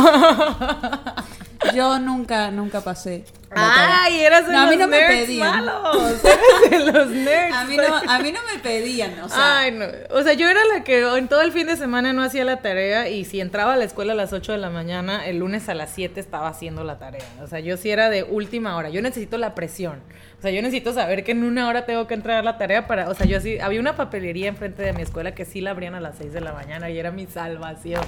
[1.75, 3.25] yo nunca, nunca pasé.
[3.53, 5.65] Ay, eras de No, a los mí no me nerds pedían.
[5.67, 6.25] malos.
[6.25, 7.55] Eras de los nerds.
[7.57, 7.83] A mí no,
[8.13, 9.87] a mí no me pedían, o sea, Ay, no.
[10.11, 12.61] O sea, yo era la que en todo el fin de semana no hacía la
[12.63, 15.69] tarea y si entraba a la escuela a las 8 de la mañana, el lunes
[15.69, 17.25] a las 7 estaba haciendo la tarea.
[17.43, 18.89] O sea, yo sí era de última hora.
[18.91, 20.01] Yo necesito la presión.
[20.39, 22.87] O sea, yo necesito saber que en una hora tengo que entrar a la tarea
[22.87, 23.11] para...
[23.11, 23.59] O sea, yo así...
[23.59, 26.41] Había una papelería enfrente de mi escuela que sí la abrían a las 6 de
[26.41, 28.01] la mañana y era mi salvación.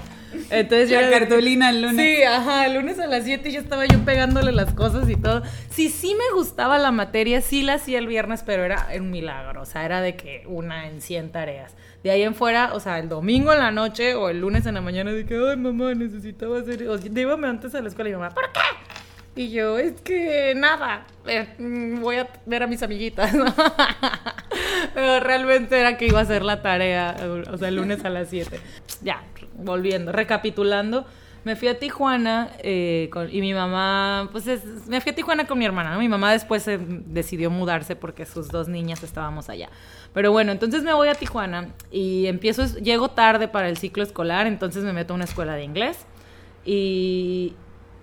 [0.51, 1.97] Entonces yo La era cartulina el lunes.
[2.17, 5.32] Sí, ajá, el lunes a las 7 ya estaba yo pegándole las cosas y todo.
[5.71, 9.63] Sí, sí me gustaba la materia, sí la hacía el viernes, pero era un milagro.
[9.63, 11.75] O sea, era de que una en 100 tareas.
[12.03, 14.75] De ahí en fuera, o sea, el domingo en la noche o el lunes en
[14.75, 16.89] la mañana, de que, ay, mamá, necesitaba hacer.
[16.89, 18.61] O llévame antes a la escuela y mamá, ¿por qué?
[19.35, 23.33] Y yo, es que nada, eh, mm, voy a ver a mis amiguitas.
[24.95, 27.17] Pero realmente era que iba a hacer la tarea,
[27.51, 28.61] o sea, el lunes a las 7.
[29.01, 29.23] Ya,
[29.55, 31.07] volviendo, recapitulando.
[31.45, 35.59] Me fui a Tijuana eh, y mi mamá, pues es- me fui a Tijuana con
[35.59, 35.99] mi hermana, ¿no?
[35.99, 39.69] Mi mamá después eh, decidió mudarse porque sus dos niñas estábamos allá.
[40.15, 44.47] Pero bueno, entonces me voy a Tijuana y empiezo, llego tarde para el ciclo escolar,
[44.47, 46.07] entonces me meto a una escuela de inglés
[46.65, 47.55] y,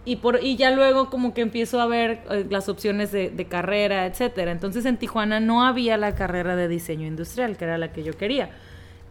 [0.03, 3.45] y, por, y ya luego como que empiezo a ver eh, las opciones de, de
[3.45, 4.51] carrera, etcétera.
[4.51, 8.17] Entonces en Tijuana no había la carrera de diseño industrial, que era la que yo
[8.17, 8.49] quería.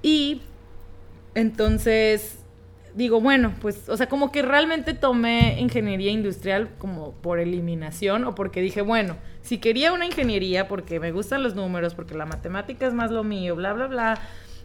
[0.02, 0.42] Y
[1.34, 2.37] entonces
[2.98, 8.34] digo, bueno, pues, o sea, como que realmente tomé ingeniería industrial como por eliminación o
[8.34, 12.86] porque dije, bueno, si quería una ingeniería porque me gustan los números, porque la matemática
[12.88, 14.18] es más lo mío, bla, bla, bla,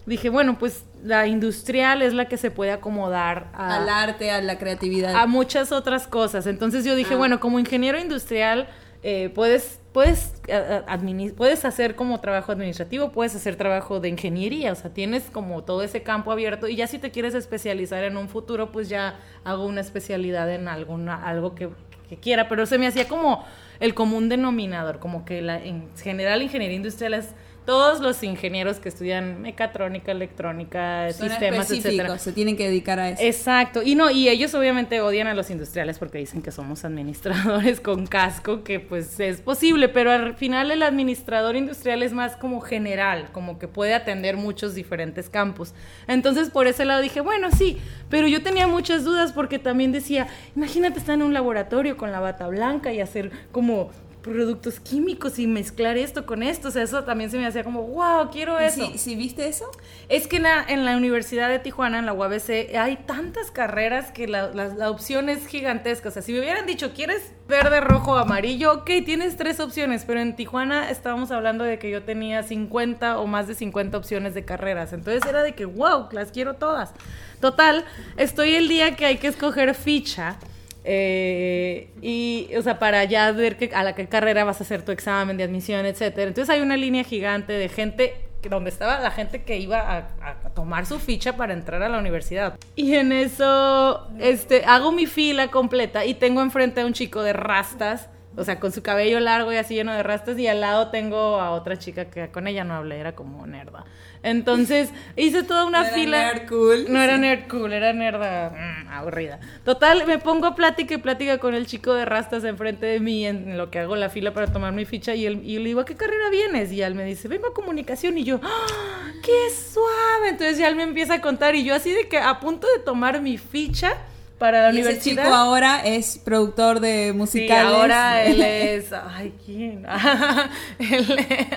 [0.07, 4.41] dije, bueno, pues la industrial es la que se puede acomodar a, Al arte, a
[4.41, 5.15] la creatividad.
[5.15, 6.47] a muchas otras cosas.
[6.47, 7.17] Entonces yo dije, Ah.
[7.17, 8.67] bueno, como ingeniero industrial
[9.03, 14.71] eh, puedes puedes eh, admini- puedes hacer como trabajo administrativo, puedes hacer trabajo de ingeniería,
[14.71, 18.17] o sea, tienes como todo ese campo abierto y ya si te quieres especializar en
[18.17, 21.69] un futuro, pues ya hago una especialidad en alguna algo que,
[22.09, 23.45] que quiera, pero se me hacía como
[23.79, 27.29] el común denominador, como que la, en general ingeniería industrial es
[27.65, 32.17] todos los ingenieros que estudian mecatrónica, electrónica, Son sistemas, etcétera.
[32.19, 33.21] se tienen que dedicar a eso.
[33.23, 37.79] Exacto, y no, y ellos obviamente odian a los industriales porque dicen que somos administradores
[37.79, 42.61] con casco, que pues es posible, pero al final el administrador industrial es más como
[42.61, 45.73] general, como que puede atender muchos diferentes campos.
[46.07, 47.77] Entonces por ese lado dije, bueno, sí,
[48.09, 52.19] pero yo tenía muchas dudas porque también decía, imagínate estar en un laboratorio con la
[52.19, 53.91] bata blanca y hacer como
[54.23, 57.83] productos químicos y mezclar esto con esto, o sea, eso también se me hacía como,
[57.83, 58.87] wow, quiero ¿Y eso.
[58.93, 59.69] si, si viste eso?
[60.09, 64.11] Es que en la, en la Universidad de Tijuana, en la UABC, hay tantas carreras
[64.11, 66.07] que la, la- la opción es gigantesca.
[66.09, 68.71] O sea, si me hubieran dicho, ¿quieres verde, rojo, amarillo?
[68.73, 73.27] Ok, tienes tres opciones, pero en Tijuana estábamos hablando de que yo tenía 50 o
[73.27, 74.93] más de 50 opciones de carreras.
[74.93, 76.93] Entonces era de que, wow, las quiero todas.
[77.41, 77.83] Total,
[78.15, 80.37] estoy el día que hay que escoger ficha.
[80.83, 84.83] Eh, y, o sea, para ya ver que, a la qué carrera vas a hacer
[84.83, 86.27] tu examen de admisión, etcétera.
[86.27, 88.15] Entonces hay una línea gigante de gente
[88.49, 91.97] donde estaba la gente que iba a, a tomar su ficha para entrar a la
[91.97, 92.57] universidad.
[92.75, 97.33] Y en eso, este, hago mi fila completa y tengo enfrente a un chico de
[97.33, 100.89] rastas, o sea, con su cabello largo y así lleno de rastas, y al lado
[100.89, 103.85] tengo a otra chica que con ella no hablé, era como nerda.
[104.23, 106.17] Entonces, hice toda una No era fila.
[106.33, 106.85] nerd cool.
[106.89, 109.39] No era nerd cool, era nerda mm, aburrida.
[109.65, 113.25] Total, me pongo a plática y plática con el chico de rastas enfrente de mí
[113.25, 115.81] en lo que hago la fila para tomar mi ficha y, él, y le digo,
[115.81, 116.71] ¿a qué carrera vienes?
[116.71, 120.29] Y él me dice, vengo a comunicación y yo, ¡Ah, ¡qué suave!
[120.29, 122.83] Entonces ya él me empieza a contar y yo así de que a punto de
[122.83, 123.97] tomar mi ficha
[124.43, 125.23] para la Y ese universidad.
[125.23, 127.63] chico ahora es productor de Sí, musicales.
[127.73, 128.91] ahora él es.
[128.91, 129.85] Ay, ¿quién?
[130.79, 131.47] él, es,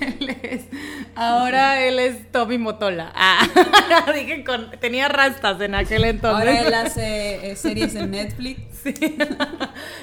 [0.00, 0.62] él es.
[1.14, 3.12] Ahora él es Tommy Motola.
[3.14, 3.46] Ah,
[4.14, 4.70] dije con.
[4.80, 6.48] Tenía rastas en aquel entonces.
[6.48, 8.62] Ahora él hace eh, series en Netflix.
[8.82, 8.94] Sí.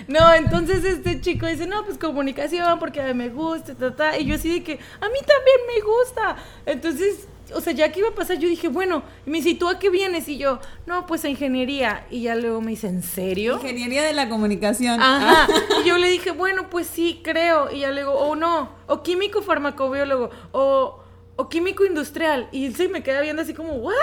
[0.07, 4.19] No, entonces este chico dice, no, pues comunicación, porque a mí me gusta, ta, ta.
[4.19, 6.35] Y yo así de que, a mí también me gusta.
[6.67, 9.55] Entonces, o sea, ya que iba a pasar, yo dije, bueno, y me dice, ¿y
[9.55, 10.27] tú a qué vienes?
[10.27, 12.05] Y yo, no, pues a ingeniería.
[12.09, 13.55] Y ya luego me dice, ¿en serio?
[13.55, 15.01] Ingeniería de la comunicación.
[15.01, 15.47] Ajá.
[15.83, 17.71] Y yo le dije, bueno, pues sí, creo.
[17.71, 21.02] Y ya le digo, o no, o químico farmacobiólogo, o,
[21.35, 22.47] o químico industrial.
[22.51, 23.93] Y él se me queda viendo así como, ¿what?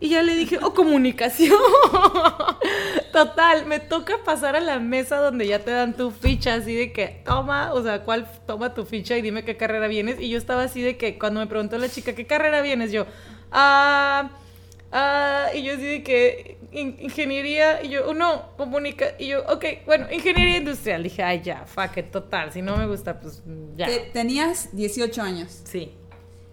[0.00, 1.56] Y ya le dije, o comunicación.
[3.12, 6.92] Total, me toca pasar a la mesa donde ya te dan tu ficha, así de
[6.92, 10.20] que, toma, o sea, ¿cuál toma tu ficha y dime qué carrera vienes?
[10.20, 12.92] Y yo estaba así de que, cuando me preguntó la chica, ¿qué carrera vienes?
[12.92, 13.06] Yo,
[13.50, 14.30] ah.
[14.90, 19.40] Ah, y yo así de que in- ingeniería, y yo, oh, no, comunica, y yo,
[19.46, 21.02] ok, bueno, ingeniería industrial.
[21.02, 23.42] Dije, ay, ya, fuck it, total, si no me gusta, pues
[23.76, 23.86] ya.
[23.86, 25.60] Te- tenías 18 años.
[25.64, 25.92] Sí.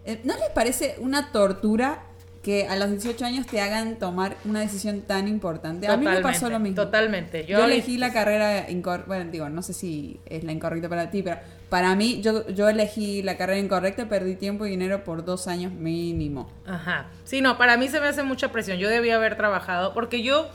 [0.06, 2.04] Eh, ¿No les parece una tortura
[2.46, 5.88] que a los 18 años te hagan tomar una decisión tan importante.
[5.88, 6.76] a mí me pasó lo mismo.
[6.76, 7.44] Totalmente.
[7.48, 11.24] Yo, elegí la carrera incorrecta, bueno, digo, no sé si es la incorrecta para ti,
[11.24, 11.40] pero
[11.70, 15.74] para mí yo, yo elegí la carrera incorrecta, perdí tiempo y dinero por dos años
[15.74, 16.48] mínimo.
[16.68, 17.08] Ajá.
[17.24, 18.78] Sí, no, para mí se me hace mucha presión.
[18.78, 20.48] Yo debía haber trabajado, porque yo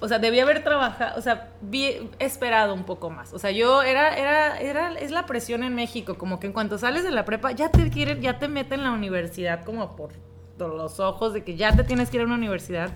[0.00, 1.50] o sea, debía haber trabajado, o sea,
[2.18, 3.32] esperado un poco más.
[3.32, 6.78] O sea, yo era, era, era, es la presión en México, como que en cuanto
[6.78, 10.12] sales de la prepa, ya te quieren, ya te meten en la universidad como por
[10.58, 12.90] los ojos de que ya te tienes que ir a una universidad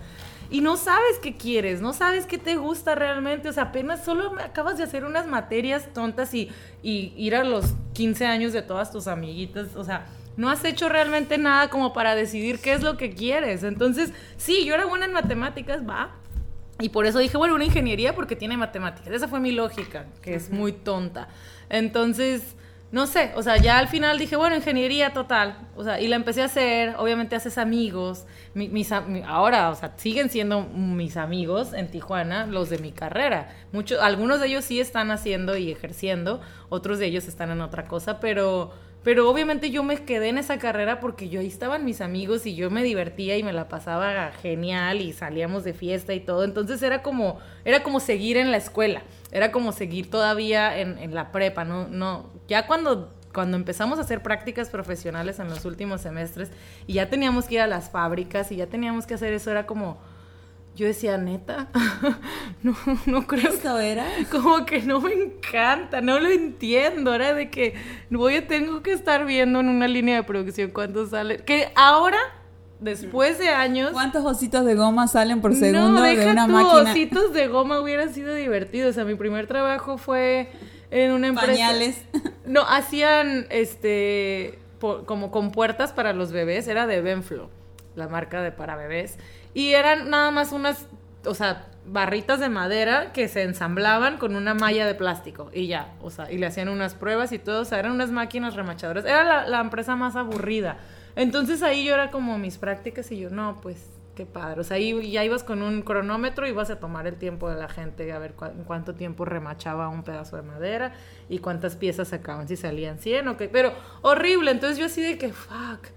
[0.50, 4.34] y no sabes qué quieres, no sabes qué te gusta realmente, o sea, apenas solo
[4.38, 6.50] acabas de hacer unas materias tontas y,
[6.82, 10.88] y ir a los 15 años de todas tus amiguitas, o sea, no has hecho
[10.88, 13.64] realmente nada como para decidir qué es lo que quieres.
[13.64, 16.10] Entonces, sí, yo era buena en matemáticas, va.
[16.80, 19.12] Y por eso dije, bueno, una ingeniería porque tiene matemáticas.
[19.12, 21.28] Esa fue mi lógica, que es muy tonta.
[21.68, 22.56] Entonces,
[22.92, 26.16] no sé, o sea, ya al final dije, bueno, ingeniería total, o sea, y la
[26.16, 31.90] empecé a hacer, obviamente haces amigos, mis, ahora, o sea, siguen siendo mis amigos en
[31.90, 33.48] Tijuana, los de mi carrera.
[33.72, 37.86] Muchos, algunos de ellos sí están haciendo y ejerciendo, otros de ellos están en otra
[37.86, 42.00] cosa, pero, pero obviamente yo me quedé en esa carrera porque yo ahí estaban mis
[42.00, 46.20] amigos y yo me divertía y me la pasaba genial y salíamos de fiesta y
[46.20, 50.98] todo, entonces era como, era como seguir en la escuela era como seguir todavía en,
[50.98, 51.88] en, la prepa, ¿no?
[51.88, 56.50] no Ya cuando, cuando empezamos a hacer prácticas profesionales en los últimos semestres
[56.86, 59.66] y ya teníamos que ir a las fábricas y ya teníamos que hacer eso, era
[59.66, 59.98] como...
[60.74, 61.68] Yo decía, neta,
[62.62, 62.74] no,
[63.06, 63.52] no creo.
[63.52, 64.06] ¿Esto era?
[64.30, 67.14] Como que no me encanta, no lo entiendo.
[67.14, 67.74] Era de que
[68.10, 71.38] voy a, tengo que estar viendo en una línea de producción cuánto sale.
[71.38, 72.18] Que ahora
[72.80, 73.92] después de años.
[73.92, 76.90] ¿Cuántos ositos de goma salen por segundo no, de una máquina?
[76.90, 78.90] ositos de goma hubieran sido divertidos.
[78.90, 80.50] O sea, mi primer trabajo fue
[80.90, 81.52] en una empresa.
[81.52, 82.02] Pañales.
[82.44, 84.58] No, hacían este
[85.06, 87.50] como con puertas para los bebés, era de Benflo,
[87.94, 89.16] la marca de para bebés.
[89.54, 90.86] Y eran nada más unas,
[91.24, 95.94] o sea, barritas de madera que se ensamblaban con una malla de plástico y ya,
[96.00, 99.04] o sea, y le hacían unas pruebas y todo, o sea, eran unas máquinas remachadoras.
[99.04, 100.78] Era la, empresa más aburrida.
[101.16, 104.60] Entonces ahí yo era como mis prácticas y yo, no, pues qué padre.
[104.60, 107.56] O sea, ahí ya ibas con un cronómetro y vas a tomar el tiempo de
[107.56, 108.34] la gente, a ver
[108.66, 110.92] cuánto tiempo remachaba un pedazo de madera
[111.28, 113.48] y cuántas piezas sacaban, si salían 100 o qué.
[113.48, 115.88] Pero horrible, entonces yo así de que, fuck.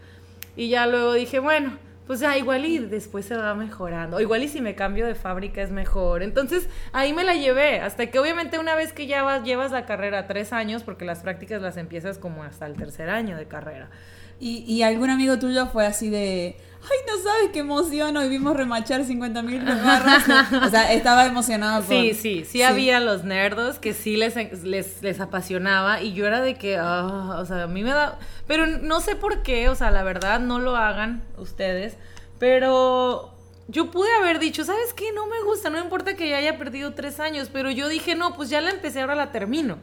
[0.56, 4.18] Y ya luego dije, bueno, pues ya igual y después se va mejorando.
[4.18, 6.24] O igual y si me cambio de fábrica es mejor.
[6.24, 9.86] Entonces ahí me la llevé, hasta que obviamente una vez que ya vas, llevas la
[9.86, 13.90] carrera tres años, porque las prácticas las empiezas como hasta el tercer año de carrera.
[14.38, 19.06] Y, algún amigo tuyo fue así de, ay, no sabes qué emoción, hoy vimos remachar
[19.06, 19.64] 50 mil
[20.62, 21.82] o sea, estaba emocionado.
[21.84, 21.96] Por...
[21.96, 26.42] Sí, sí, sí, había los nerdos que sí les, les, les apasionaba y yo era
[26.42, 28.20] de que, ah, o sea, a mí me da...
[28.48, 31.98] Pero no sé por qué, o sea, la verdad, no lo hagan ustedes,
[32.40, 33.36] pero
[33.68, 35.12] yo pude haber dicho, ¿sabes qué?
[35.12, 38.36] No me gusta, no importa que ya haya perdido tres años, pero yo dije, no,
[38.36, 39.80] pues ya la empecé, ahora la termino.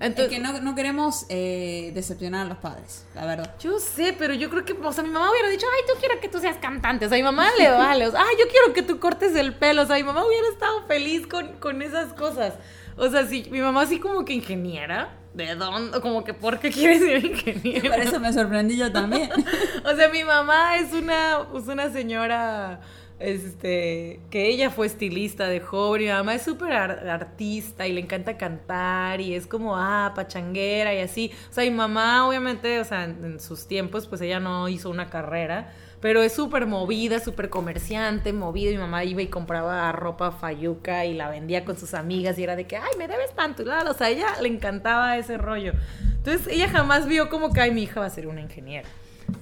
[0.00, 3.54] Entonces, es que no, no queremos eh, decepcionar a los padres, la verdad.
[3.60, 6.18] Yo sé, pero yo creo que, o sea, mi mamá hubiera dicho, ay, tú quiero
[6.18, 8.72] que tú seas cantante, o sea, mi mamá le vale, o sea, ay, yo quiero
[8.72, 12.14] que tú cortes el pelo, o sea, mi mamá hubiera estado feliz con, con esas
[12.14, 12.54] cosas.
[12.96, 16.00] O sea, sí, mi mamá así como que ingeniera, ¿de dónde?
[16.00, 17.90] Como que, ¿por qué quieres ser ingeniera?
[17.90, 19.30] Por eso me sorprendí yo también.
[19.84, 22.80] o sea, mi mamá es una, pues una señora
[23.18, 28.36] este, que ella fue estilista de joven, mi mamá es súper artista y le encanta
[28.36, 31.30] cantar y es como, ah, pachanguera y así.
[31.50, 35.08] O sea, mi mamá obviamente, o sea, en, sus tiempos, pues ella no hizo una
[35.08, 38.70] carrera, pero es súper movida, súper comerciante, movida.
[38.70, 42.56] Mi mamá iba y compraba ropa fayuca y la vendía con sus amigas y era
[42.56, 43.62] de que, ay, me debes tanto.
[43.62, 45.72] O sea, a ella le encantaba ese rollo.
[46.16, 48.88] Entonces, ella jamás vio como que, ay, mi hija va a ser una ingeniera.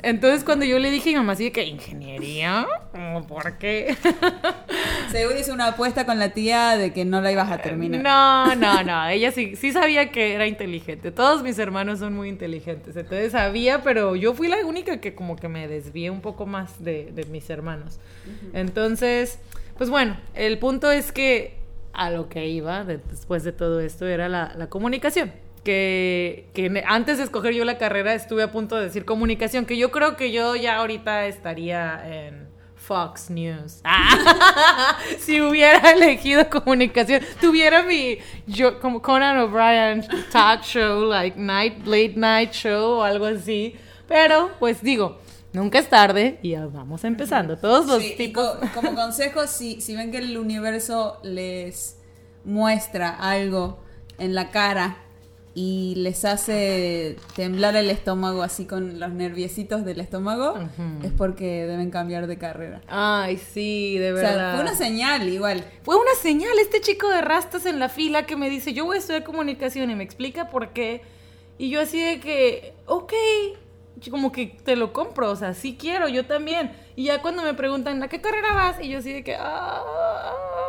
[0.05, 2.67] Entonces cuando yo le dije a mi mamá así de que ingeniería,
[3.27, 3.97] ¿por qué?
[5.11, 8.03] Seguro hizo una apuesta con la tía de que no la ibas a terminar.
[8.03, 11.11] No, no, no, ella sí, sí sabía que era inteligente.
[11.11, 15.37] Todos mis hermanos son muy inteligentes, entonces sabía, pero yo fui la única que como
[15.37, 17.99] que me desvié un poco más de, mis hermanos.
[18.53, 19.39] Entonces,
[19.79, 21.57] pues bueno, el punto es que
[21.95, 25.33] a lo que iba después de todo esto era la comunicación
[25.65, 29.77] que, que, antes de escoger yo la carrera estuve a punto de decir comunicación, que
[29.77, 33.81] yo creo que yo ya ahorita estaría en Fox News.
[33.83, 41.87] Ah, si hubiera elegido comunicación, tuviera mi yo como Conan O'Brien talk show, like night
[41.87, 43.75] late night show o algo así.
[44.07, 45.19] Pero pues digo,
[45.55, 47.57] nunca es tarde y ya vamos empezando.
[47.57, 48.59] Todos los tipos.
[48.75, 51.97] como consejo, si, si ven que el universo les
[52.45, 53.83] muestra algo
[54.19, 55.04] en la cara
[55.57, 60.59] y les hace temblar el estómago así con los nerviecitos del estómago,
[61.05, 62.83] es porque deben cambiar de carrera.
[62.89, 64.35] Ay, sí, de O verdad.
[64.35, 65.65] sea, fue una señal igual.
[65.83, 68.97] Fue una señal, este chico de rastas en la fila que me dice, yo voy
[68.97, 71.03] a estudiar comunicación y me explica por qué.
[71.57, 73.13] Y yo así de que, ok,
[74.11, 76.73] como que te lo compro, o sea, sí quiero, yo también.
[76.97, 78.81] Y ya cuando me preguntan, ¿a qué carrera vas?
[78.81, 79.83] Y yo así de que, "Ah",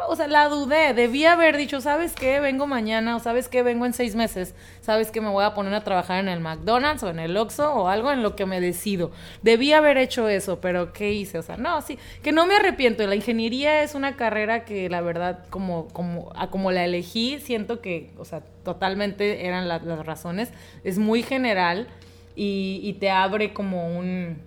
[0.07, 2.39] o sea, la dudé, debí haber dicho, ¿sabes qué?
[2.39, 3.63] Vengo mañana, o ¿sabes qué?
[3.63, 5.19] Vengo en seis meses, ¿sabes qué?
[5.21, 8.11] Me voy a poner a trabajar en el McDonald's o en el Oxxo o algo
[8.11, 9.11] en lo que me decido.
[9.41, 11.37] Debí haber hecho eso, pero ¿qué hice?
[11.39, 13.05] O sea, no, sí, que no me arrepiento.
[13.07, 17.81] La ingeniería es una carrera que la verdad, como, como, a como la elegí, siento
[17.81, 20.51] que, o sea, totalmente eran la- las razones.
[20.83, 21.87] Es muy general
[22.35, 24.41] y, y te abre como un...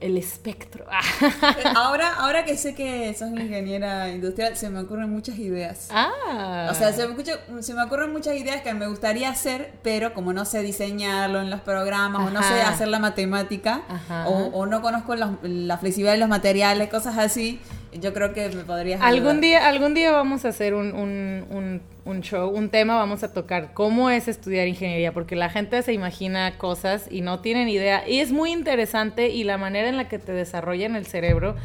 [0.00, 0.86] el espectro.
[1.76, 5.88] Ahora, ahora que sé que sos ingeniera industrial, se me ocurren muchas ideas.
[5.92, 6.68] ah.
[6.70, 10.14] O sea, se me, escucha- se me ocurren muchas ideas que me gustaría hacer, pero
[10.14, 13.82] como no sé diseñarlo en los programas, o no sé hacer la matemática,
[14.26, 17.60] o, o no conozco los- la flexibilidad de los materiales, cosas así,
[17.92, 21.82] yo creo que me podrías Algún día, algún día vamos a hacer un, un, un,
[22.04, 25.92] un show, un tema, vamos a tocar cómo es estudiar ingeniería, porque la gente se
[25.92, 28.08] imagina cosas y no tienen idea.
[28.08, 31.56] Y es muy interesante y la manera en la que te desarrolla en el cerebro,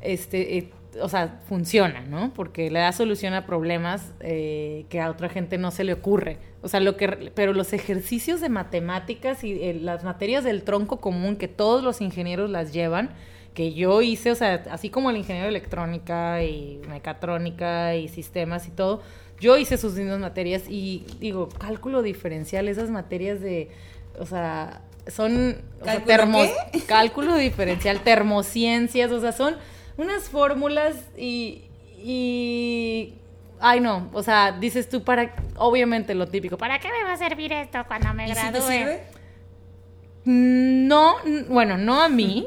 [0.00, 0.70] este, eh,
[1.00, 2.32] o sea, funciona, ¿no?
[2.34, 6.38] Porque le da solución a problemas eh, que a otra gente no se le ocurre.
[6.62, 11.00] O sea, lo que, pero los ejercicios de matemáticas y eh, las materias del tronco
[11.00, 13.10] común que todos los ingenieros las llevan,
[13.54, 18.66] que yo hice, o sea, así como el ingeniero de electrónica y mecatrónica y sistemas
[18.66, 19.02] y todo,
[19.40, 23.68] yo hice sus mismas materias y digo, cálculo diferencial, esas materias de,
[24.18, 26.80] o sea, son o sea, ¿Cálculo termos- qué?
[26.86, 29.56] cálculo diferencial, termociencias, o sea, son
[29.98, 31.64] unas fórmulas y,
[31.98, 33.14] y
[33.60, 37.16] ay no, o sea, dices tú para, obviamente lo típico, ¿para qué me va a
[37.18, 38.62] servir esto cuando me ¿Y si gradúe?
[38.62, 39.00] sirve?
[40.24, 41.16] No,
[41.48, 42.46] bueno, no a mí.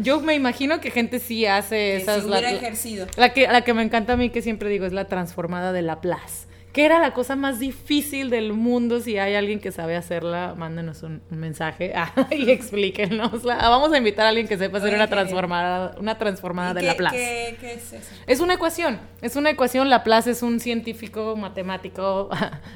[0.00, 2.22] Yo me imagino que gente sí hace esas.
[2.24, 3.06] si la- ejercido.
[3.16, 5.82] la que, la que me encanta a mí, que siempre digo, es la transformada de
[5.82, 6.46] Laplace.
[6.72, 9.00] Que era la cosa más difícil del mundo.
[9.00, 13.56] Si hay alguien que sabe hacerla, mándenos un, un mensaje ah, y explíquenosla.
[13.56, 16.86] Vamos a invitar a alguien que sepa hacer una transformada, una transformada ¿Y de qué,
[16.86, 17.16] Laplace.
[17.16, 18.12] qué- qué es eso?
[18.26, 19.88] Es una ecuación, es una ecuación.
[19.90, 22.28] Laplace es un científico matemático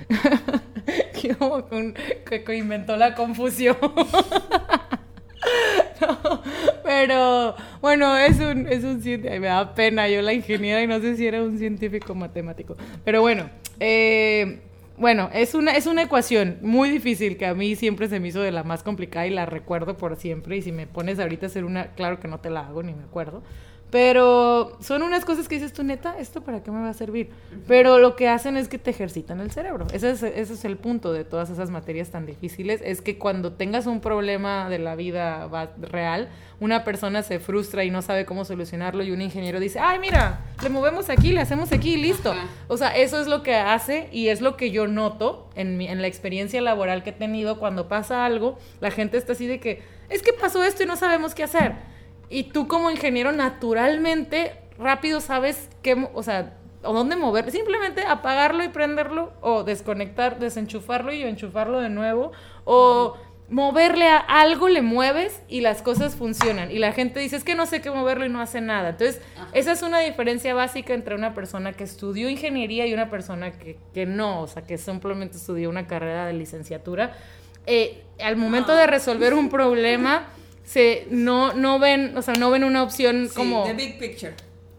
[1.15, 3.77] que- que inventó la confusión.
[6.85, 9.41] Pero bueno, es un, es un científico.
[9.41, 12.77] Me da pena, yo la ingeniera y no sé si era un científico matemático.
[13.05, 13.49] Pero bueno,
[13.81, 14.61] eh,
[14.97, 18.41] bueno, es una, es una ecuación muy difícil que a mí siempre se me hizo
[18.41, 20.57] de la más complicada y la recuerdo por siempre.
[20.57, 22.93] Y si me pones ahorita a hacer una, claro que no te la hago ni
[22.93, 23.43] me acuerdo.
[23.93, 27.29] Pero son unas cosas que dices tú, neta, ¿esto para qué me va a servir?
[27.69, 29.87] Pero lo que hacen es que te ejercitan el cerebro.
[29.93, 32.81] Ese es, ese es el punto de todas esas materias tan difíciles.
[32.83, 35.47] Es que cuando tengas un problema de la vida
[35.79, 39.99] real, una persona se frustra y no sabe cómo solucionarlo y un ingeniero dice, ay,
[39.99, 42.35] mira, le movemos aquí, le hacemos aquí listo.
[42.69, 45.89] O sea, eso es lo que hace y es lo que yo noto en, mi-
[45.89, 49.61] en la experiencia laboral que he tenido cuando pasa algo, la gente está así de
[49.61, 51.92] que, es que pasó esto y no sabemos qué hacer.
[52.33, 58.65] Y tú como ingeniero naturalmente rápido sabes qué, o sea, o dónde mover, simplemente apagarlo
[58.65, 62.33] y prenderlo o desconectar, desenchufarlo y enchufarlo de nuevo
[62.65, 63.19] o
[63.51, 67.55] moverle a algo le mueves y las cosas funcionan y la gente dice es que
[67.55, 68.89] no sé qué moverlo y no hace nada.
[68.89, 69.21] Entonces,
[69.53, 73.77] esa es una diferencia básica entre una persona que estudió ingeniería y una persona que,
[73.93, 77.13] que no, o sea, que simplemente estudió una carrera de licenciatura.
[77.67, 80.29] Eh, al momento de resolver un problema
[80.65, 84.35] se no no ven, o sea, no ven una opción Sí, como the big picture.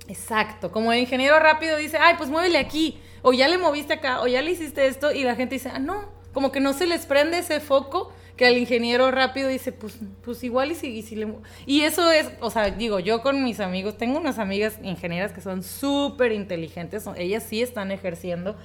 [0.07, 4.21] Exacto, como el ingeniero rápido dice, ay, pues muévele aquí, o ya le moviste acá,
[4.21, 6.87] o ya le hiciste esto, y la gente dice, ah, no, como que no se
[6.87, 11.03] les prende ese foco que al ingeniero rápido dice, pues, pues igual y si, y
[11.03, 11.27] si le...
[11.27, 11.41] mu-".
[11.65, 15.39] Y eso es, o sea, digo, yo con mis amigos, tengo unas amigas ingenieras que
[15.41, 18.55] son súper inteligentes, ellas sí están ejerciendo,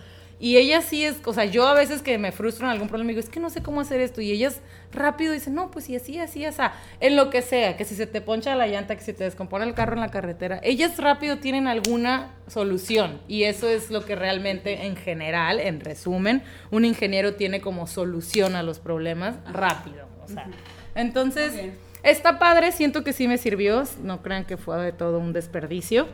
[0.40, 3.08] y ellas sí es, o sea, yo a veces que me frustro en algún problema,
[3.08, 4.20] digo, es que no sé cómo hacer esto.
[4.20, 4.60] Y ellas
[4.92, 6.60] rápido dicen, no, pues y así, así, así,
[7.00, 9.64] en lo que sea, que si se te poncha la llanta, que si te descompone
[9.64, 13.20] el carro en la carretera, ellas rápido tienen alguna solución.
[13.26, 18.54] Y eso es lo que realmente, en general, en resumen, un ingeniero tiene como solución
[18.54, 20.06] a los problemas rápido.
[20.24, 20.46] O sea,
[20.94, 21.74] entonces, bien.
[22.04, 26.06] está padre, siento que sí me sirvió, no crean que fue de todo un desperdicio.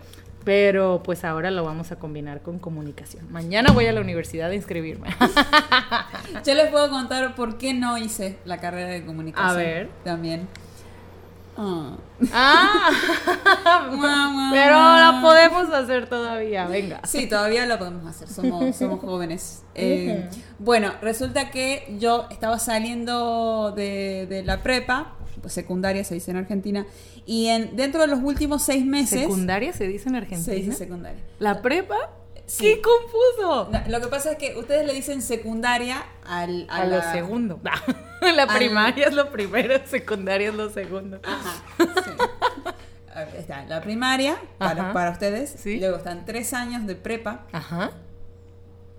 [0.44, 3.30] Pero pues ahora lo vamos a combinar con comunicación.
[3.32, 5.08] Mañana voy a la universidad a inscribirme.
[6.44, 9.50] Yo les puedo contar por qué no hice la carrera de comunicación.
[9.50, 9.88] A ver.
[10.04, 10.48] También.
[11.56, 11.96] Ah.
[12.32, 12.90] Ah,
[14.52, 17.00] pero la podemos hacer todavía, venga.
[17.04, 19.62] Sí, todavía lo podemos hacer, somos, somos jóvenes.
[19.74, 20.28] Eh,
[20.58, 25.12] bueno, resulta que yo estaba saliendo de, de la prepa,
[25.48, 26.86] secundaria se dice en Argentina,
[27.26, 29.20] y en, dentro de los últimos seis meses...
[29.20, 30.44] ¿Secundaria se dice en Argentina?
[30.44, 31.20] Se dice secundaria.
[31.38, 31.96] ¿La prepa?
[32.46, 32.64] Sí.
[32.64, 33.70] ¡Qué confuso!
[33.72, 37.58] No, lo que pasa es que ustedes le dicen secundaria al, A lo la- segundo.
[38.20, 41.20] la al- primaria es lo primero, secundaria es lo segundo.
[41.24, 42.10] Ajá, sí.
[43.14, 45.78] A ver, Está la primaria para, para ustedes, Sí.
[45.78, 47.92] luego están tres años de prepa, Ajá.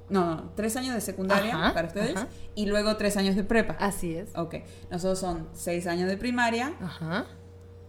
[0.09, 2.27] No, no, tres años de secundaria Ajá, para ustedes, ajá.
[2.53, 3.75] y luego tres años de prepa.
[3.79, 4.29] Así es.
[4.35, 4.55] Ok,
[4.91, 7.25] nosotros son seis años de primaria, Ajá.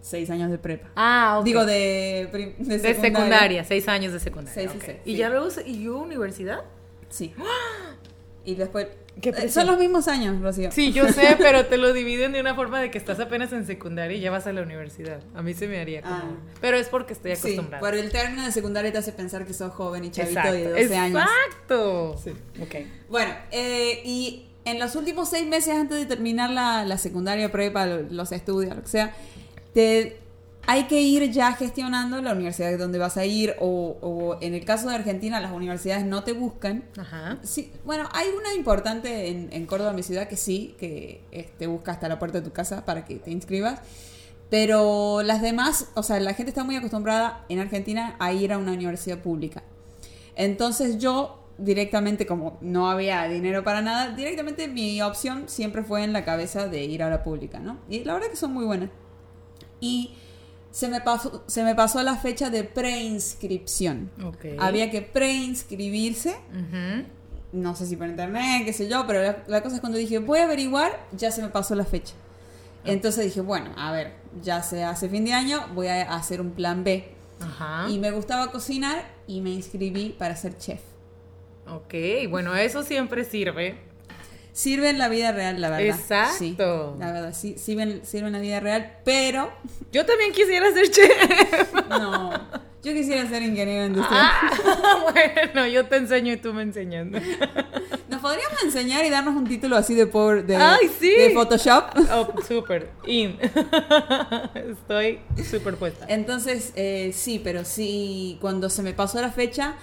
[0.01, 0.89] seis años de prepa.
[0.95, 1.45] Ah, ok.
[1.45, 3.63] Digo, de, de de secundaria.
[3.63, 4.53] seis años de secundaria.
[4.53, 5.17] Seis y seis, ¿Y sí.
[5.17, 6.61] ya luego, y yo universidad?
[7.09, 7.33] Sí.
[8.45, 8.87] Y después...
[9.21, 10.71] Qué eh, son los mismos años, Rocío.
[10.71, 13.65] Sí, yo sé, pero te lo dividen de una forma de que estás apenas en
[13.65, 15.19] secundaria y ya vas a la universidad.
[15.35, 16.15] A mí se me haría como...
[16.15, 16.31] Ah.
[16.61, 17.79] Pero es porque estoy Sí, acostumbrada.
[17.79, 20.53] por el término de secundaria te hace pensar que sos joven y chavito Exacto.
[20.53, 21.21] de 12 años.
[21.23, 22.15] Exacto.
[22.23, 22.31] Sí.
[22.61, 22.75] Ok.
[23.09, 27.85] Bueno, eh, y en los últimos seis meses antes de terminar la, la secundaria, prepa,
[27.85, 29.13] lo- los estudios, lo que sea,
[29.73, 30.19] te,
[30.67, 34.65] hay que ir ya gestionando la universidad donde vas a ir o, o en el
[34.65, 36.83] caso de Argentina las universidades no te buscan.
[36.97, 37.39] Ajá.
[37.41, 41.67] Sí, bueno, hay una importante en, en Córdoba, mi ciudad, que sí, que eh, te
[41.67, 43.79] busca hasta la puerta de tu casa para que te inscribas.
[44.49, 48.57] Pero las demás, o sea, la gente está muy acostumbrada en Argentina a ir a
[48.57, 49.63] una universidad pública.
[50.35, 56.11] Entonces yo directamente, como no había dinero para nada, directamente mi opción siempre fue en
[56.11, 57.77] la cabeza de ir a la pública, ¿no?
[57.89, 58.89] Y la verdad que son muy buenas.
[59.79, 60.11] Y
[60.77, 64.11] se me pasó, se me pasó la fecha de preinscripción.
[64.59, 66.35] Había que preinscribirse
[67.51, 70.19] no sé si por internet, qué sé yo, pero la, la cosa es cuando dije,
[70.19, 72.13] voy a averiguar, ya se me pasó la fecha.
[72.85, 74.13] Entonces dije, bueno, a ver,
[74.43, 77.09] ya se hace fin de año, voy a hacer un plan B.
[77.39, 77.89] Ajá.
[77.89, 80.81] Y me gustaba cocinar y me inscribí para ser chef.
[81.67, 83.79] Ok, bueno, eso siempre sirve.
[84.57, 85.99] Sirve en la vida real, la verdad.
[85.99, 86.35] Exacto.
[86.39, 89.51] Sí, la verdad, sí, sirve, sirve en la vida real, pero
[89.91, 91.73] Yo también quisiera ser chef.
[91.89, 92.31] no.
[92.81, 94.19] Yo quisiera ser ingeniero industrial.
[94.19, 97.05] Ah, bueno, yo te enseño y tú me enseñas.
[98.09, 101.11] ¿Nos podríamos enseñar y darnos un título así de, power, de, Ay, sí.
[101.11, 101.83] de Photoshop?
[102.11, 102.89] Oh, súper.
[103.05, 103.37] In.
[104.55, 106.07] Estoy súper puesta.
[106.09, 109.75] Entonces, eh, sí, pero sí, cuando se me pasó la fecha,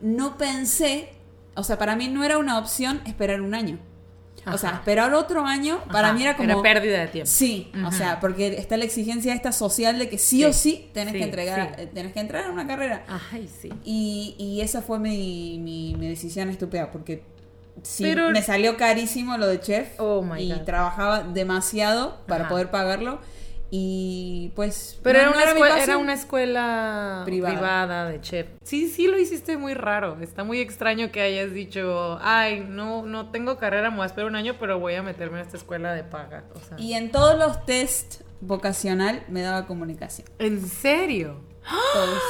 [0.00, 1.08] no pensé,
[1.56, 3.89] o sea, para mí no era una opción esperar un año.
[4.46, 6.48] O sea, esperar otro año, para mí era como...
[6.50, 7.30] Era pérdida de tiempo.
[7.30, 10.90] Sí, o sea, porque está la exigencia esta social de que sí, Sí, o sí
[10.94, 11.82] tenés sí, que entregar, sí.
[11.82, 13.04] eh, tenés que entrar a una carrera.
[13.32, 13.70] Ay, sí.
[13.84, 17.22] Y, y esa fue mi, mi, mi decisión estúpida, porque
[17.82, 20.62] sí, Pero- me salió carísimo lo de chef Oh, my y God.
[20.62, 23.20] trabajaba demasiado para poder pagarlo
[23.72, 24.98] y pues...
[25.02, 27.54] Pero no- era, una era una escuela Privada.
[27.54, 28.08] privada.
[28.08, 28.46] de chef.
[28.64, 30.18] Sí, sí lo hiciste muy raro.
[30.20, 34.28] Está muy extraño que hayas dicho, ay, no, no tengo carrera, me voy a esperar
[34.28, 36.44] un año, pero voy a meterme en esta escuela de paga.
[36.54, 40.26] O sea, Y en todos los test vocacional me daba comunicación.
[40.38, 41.36] ¿En serio?
[41.92, 42.22] Todos.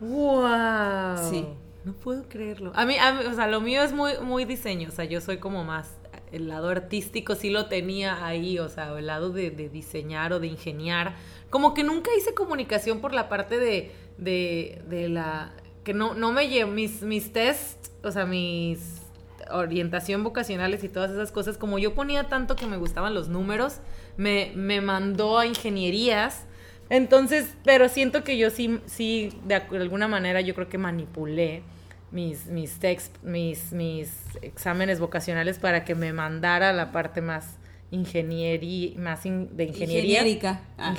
[0.00, 1.30] ¡Wow!
[1.30, 1.46] Sí.
[1.84, 2.72] No puedo creerlo.
[2.74, 4.88] A mí, a mí, o sea, lo mío es muy, muy diseño.
[4.88, 5.88] O sea, yo soy como más.
[6.36, 8.58] El lado artístico sí lo tenía ahí.
[8.58, 11.14] O sea, el lado de, diseñar o de ingeniar.
[11.50, 13.92] Como que nunca hice comunicación por la parte de.
[14.18, 15.52] de, de la.
[15.84, 16.70] Que no, no me llevo.
[16.70, 19.02] Mis, mis test, o sea, mis
[19.50, 23.78] orientación vocacionales y todas esas cosas, como yo ponía tanto que me gustaban los números,
[24.16, 26.46] me, me mandó a ingenierías.
[26.88, 31.62] Entonces, pero siento que yo sí, sí, de alguna manera yo creo que manipulé
[32.10, 34.10] mis, mis text, mis, mis
[34.42, 37.56] exámenes vocacionales para que me mandara la parte más
[37.90, 40.20] ingeniería, más in- de ingeniería.
[40.20, 40.60] Ingeniérica.
[40.78, 40.90] Ah.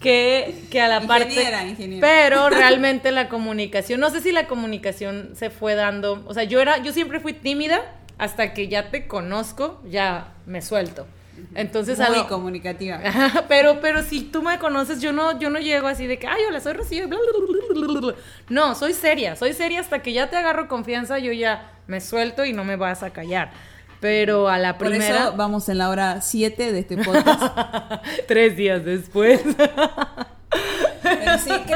[0.00, 1.42] Que, que a la parte.
[1.68, 2.06] Ingeniera.
[2.06, 6.24] Pero realmente la comunicación, no sé si la comunicación se fue dando.
[6.26, 7.80] O sea, yo era, yo siempre fui tímida
[8.18, 11.06] hasta que ya te conozco, ya me suelto.
[11.54, 13.00] Entonces Muy comunicativa.
[13.48, 16.40] Pero, pero si tú me conoces, yo no, yo no llego así de que, ay,
[16.48, 17.06] hola, soy Rocío.
[17.08, 17.46] bla, bla,
[17.80, 18.14] bla, bla, bla".
[18.48, 22.44] No, soy seria, soy seria hasta que ya te agarro confianza, yo ya me suelto
[22.44, 23.50] y no me vas a callar.
[24.00, 27.42] Pero a la Por primera, eso vamos en la hora 7 de este podcast.
[28.28, 29.40] tres días después.
[31.02, 31.75] Pero sí, ¿cre- ¿crees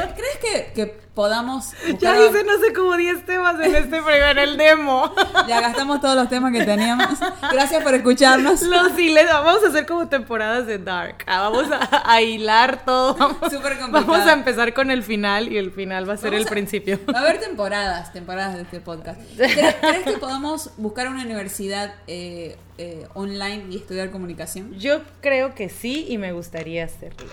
[0.51, 5.13] que, que podamos Ya hice no sé como 10 temas en este primer el demo.
[5.47, 7.07] Ya gastamos todos los temas que teníamos.
[7.51, 8.61] Gracias por escucharnos.
[8.61, 11.23] Los hiles, vamos a hacer como temporadas de Dark.
[11.27, 13.15] Ah, vamos a, a hilar todo.
[13.15, 14.05] Vamos, Súper complicado.
[14.07, 16.51] vamos a empezar con el final y el final va a ser Vamos el a-
[16.51, 16.99] principio.
[17.13, 19.19] Va a haber temporadas, temporadas de este podcast.
[19.35, 24.73] ¿Crees, crees que podamos buscar una universidad eh, eh, online y estudiar comunicación?
[24.79, 27.25] Yo creo que sí y me gustaría hacerlo.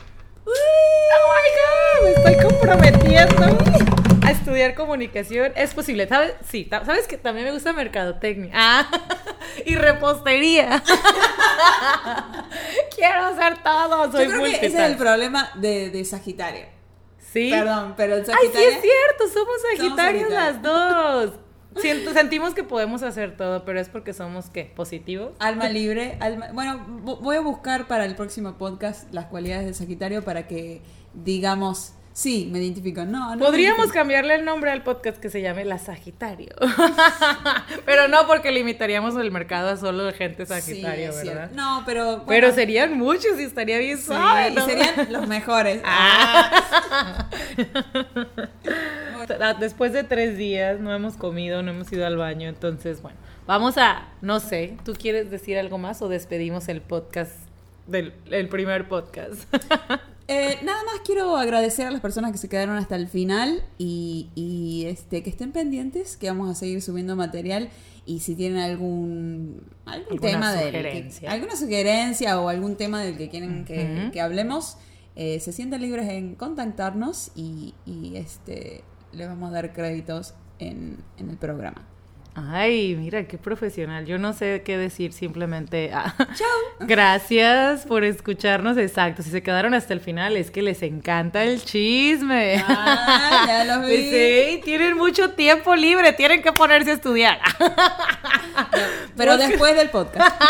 [0.51, 3.45] Oh my god, me estoy comprometiendo
[4.27, 5.53] a estudiar comunicación.
[5.57, 6.33] Es posible, ¿sabes?
[6.49, 8.51] Sí, ¿sabes que también me gusta mercadotecnia?
[8.55, 8.87] Ah,
[9.67, 10.83] y repostería.
[12.95, 16.67] Quiero hacer todo, soy Yo creo que ese es el problema de, de Sagitario.
[17.33, 17.51] Sí.
[17.51, 18.69] Perdón, pero el Ay, sí Sagitario.
[18.71, 20.53] es cierto, somos sagitarios Sagitario.
[20.53, 21.33] las dos.
[21.81, 24.65] Siento- sentimos que podemos hacer todo, pero es porque somos, ¿qué?
[24.75, 25.33] ¿Positivos?
[25.39, 26.49] Alma libre, alma...
[26.53, 30.83] Bueno, vo- voy a buscar para el próximo podcast las cualidades de Sagitario para que
[31.15, 33.05] digamos, sí, me identifico.
[33.05, 33.45] No, no.
[33.45, 36.51] Podríamos cambiarle el nombre al podcast que se llame La Sagitario.
[37.87, 41.51] pero no porque limitaríamos el mercado a solo gente Sagitario, Sí, ¿verdad?
[41.51, 41.55] cierto.
[41.55, 42.05] No, pero.
[42.05, 45.81] bueno, Pero serían muchos y estaría bien sí, suave, y serían los mejores.
[45.91, 47.29] Ah.
[49.61, 53.77] Después de tres días no hemos comido, no hemos ido al baño, entonces, bueno, vamos
[53.77, 57.33] a, no sé, ¿tú quieres decir algo más o despedimos el podcast
[57.87, 59.43] del el primer podcast?
[60.29, 64.29] Eh, nada más quiero agradecer a las personas que se quedaron hasta el final y,
[64.35, 67.71] y, este que estén pendientes, que vamos a seguir subiendo material
[68.05, 71.31] y si tienen algún, algún Alguna tema del que- sugerencia.
[71.33, 74.77] alguna sugerencia o algún tema del que quieren que, que hablemos,
[75.17, 80.99] eh, se sienten libres en contactarnos y, y, este les vamos a dar créditos en,
[81.17, 81.89] en el programa.
[82.51, 84.07] Ay, mira, qué profesional.
[84.07, 85.91] Yo no sé qué decir, simplemente.
[85.93, 86.49] ah, Chao.
[86.81, 88.77] Gracias por escucharnos.
[88.77, 89.23] Exacto.
[89.23, 92.63] Si se quedaron hasta el final, es que les encanta el chisme.
[92.69, 93.97] Ah, ya los vi.
[93.97, 97.39] Sí, tienen mucho tiempo libre, tienen que ponerse a estudiar.
[99.17, 100.41] Pero después del podcast.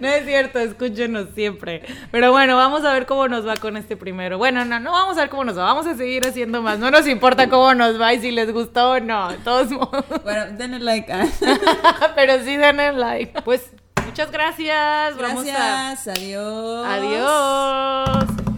[0.00, 1.82] No es cierto, escúchenos siempre.
[2.12, 4.38] Pero bueno, vamos a ver cómo nos va con este primero.
[4.38, 6.78] Bueno, no, no vamos a ver cómo nos va, vamos a seguir haciendo más.
[6.78, 10.04] No nos importa cómo nos va y si les gustó o no, de todos modos.
[10.22, 11.07] Bueno, denle like.
[12.14, 13.42] Pero sí denle like.
[13.42, 13.70] Pues
[14.06, 15.16] muchas gracias.
[15.16, 15.94] Vamos a...
[15.94, 16.18] Gracias.
[16.18, 16.86] Adiós.
[16.86, 18.57] Adiós.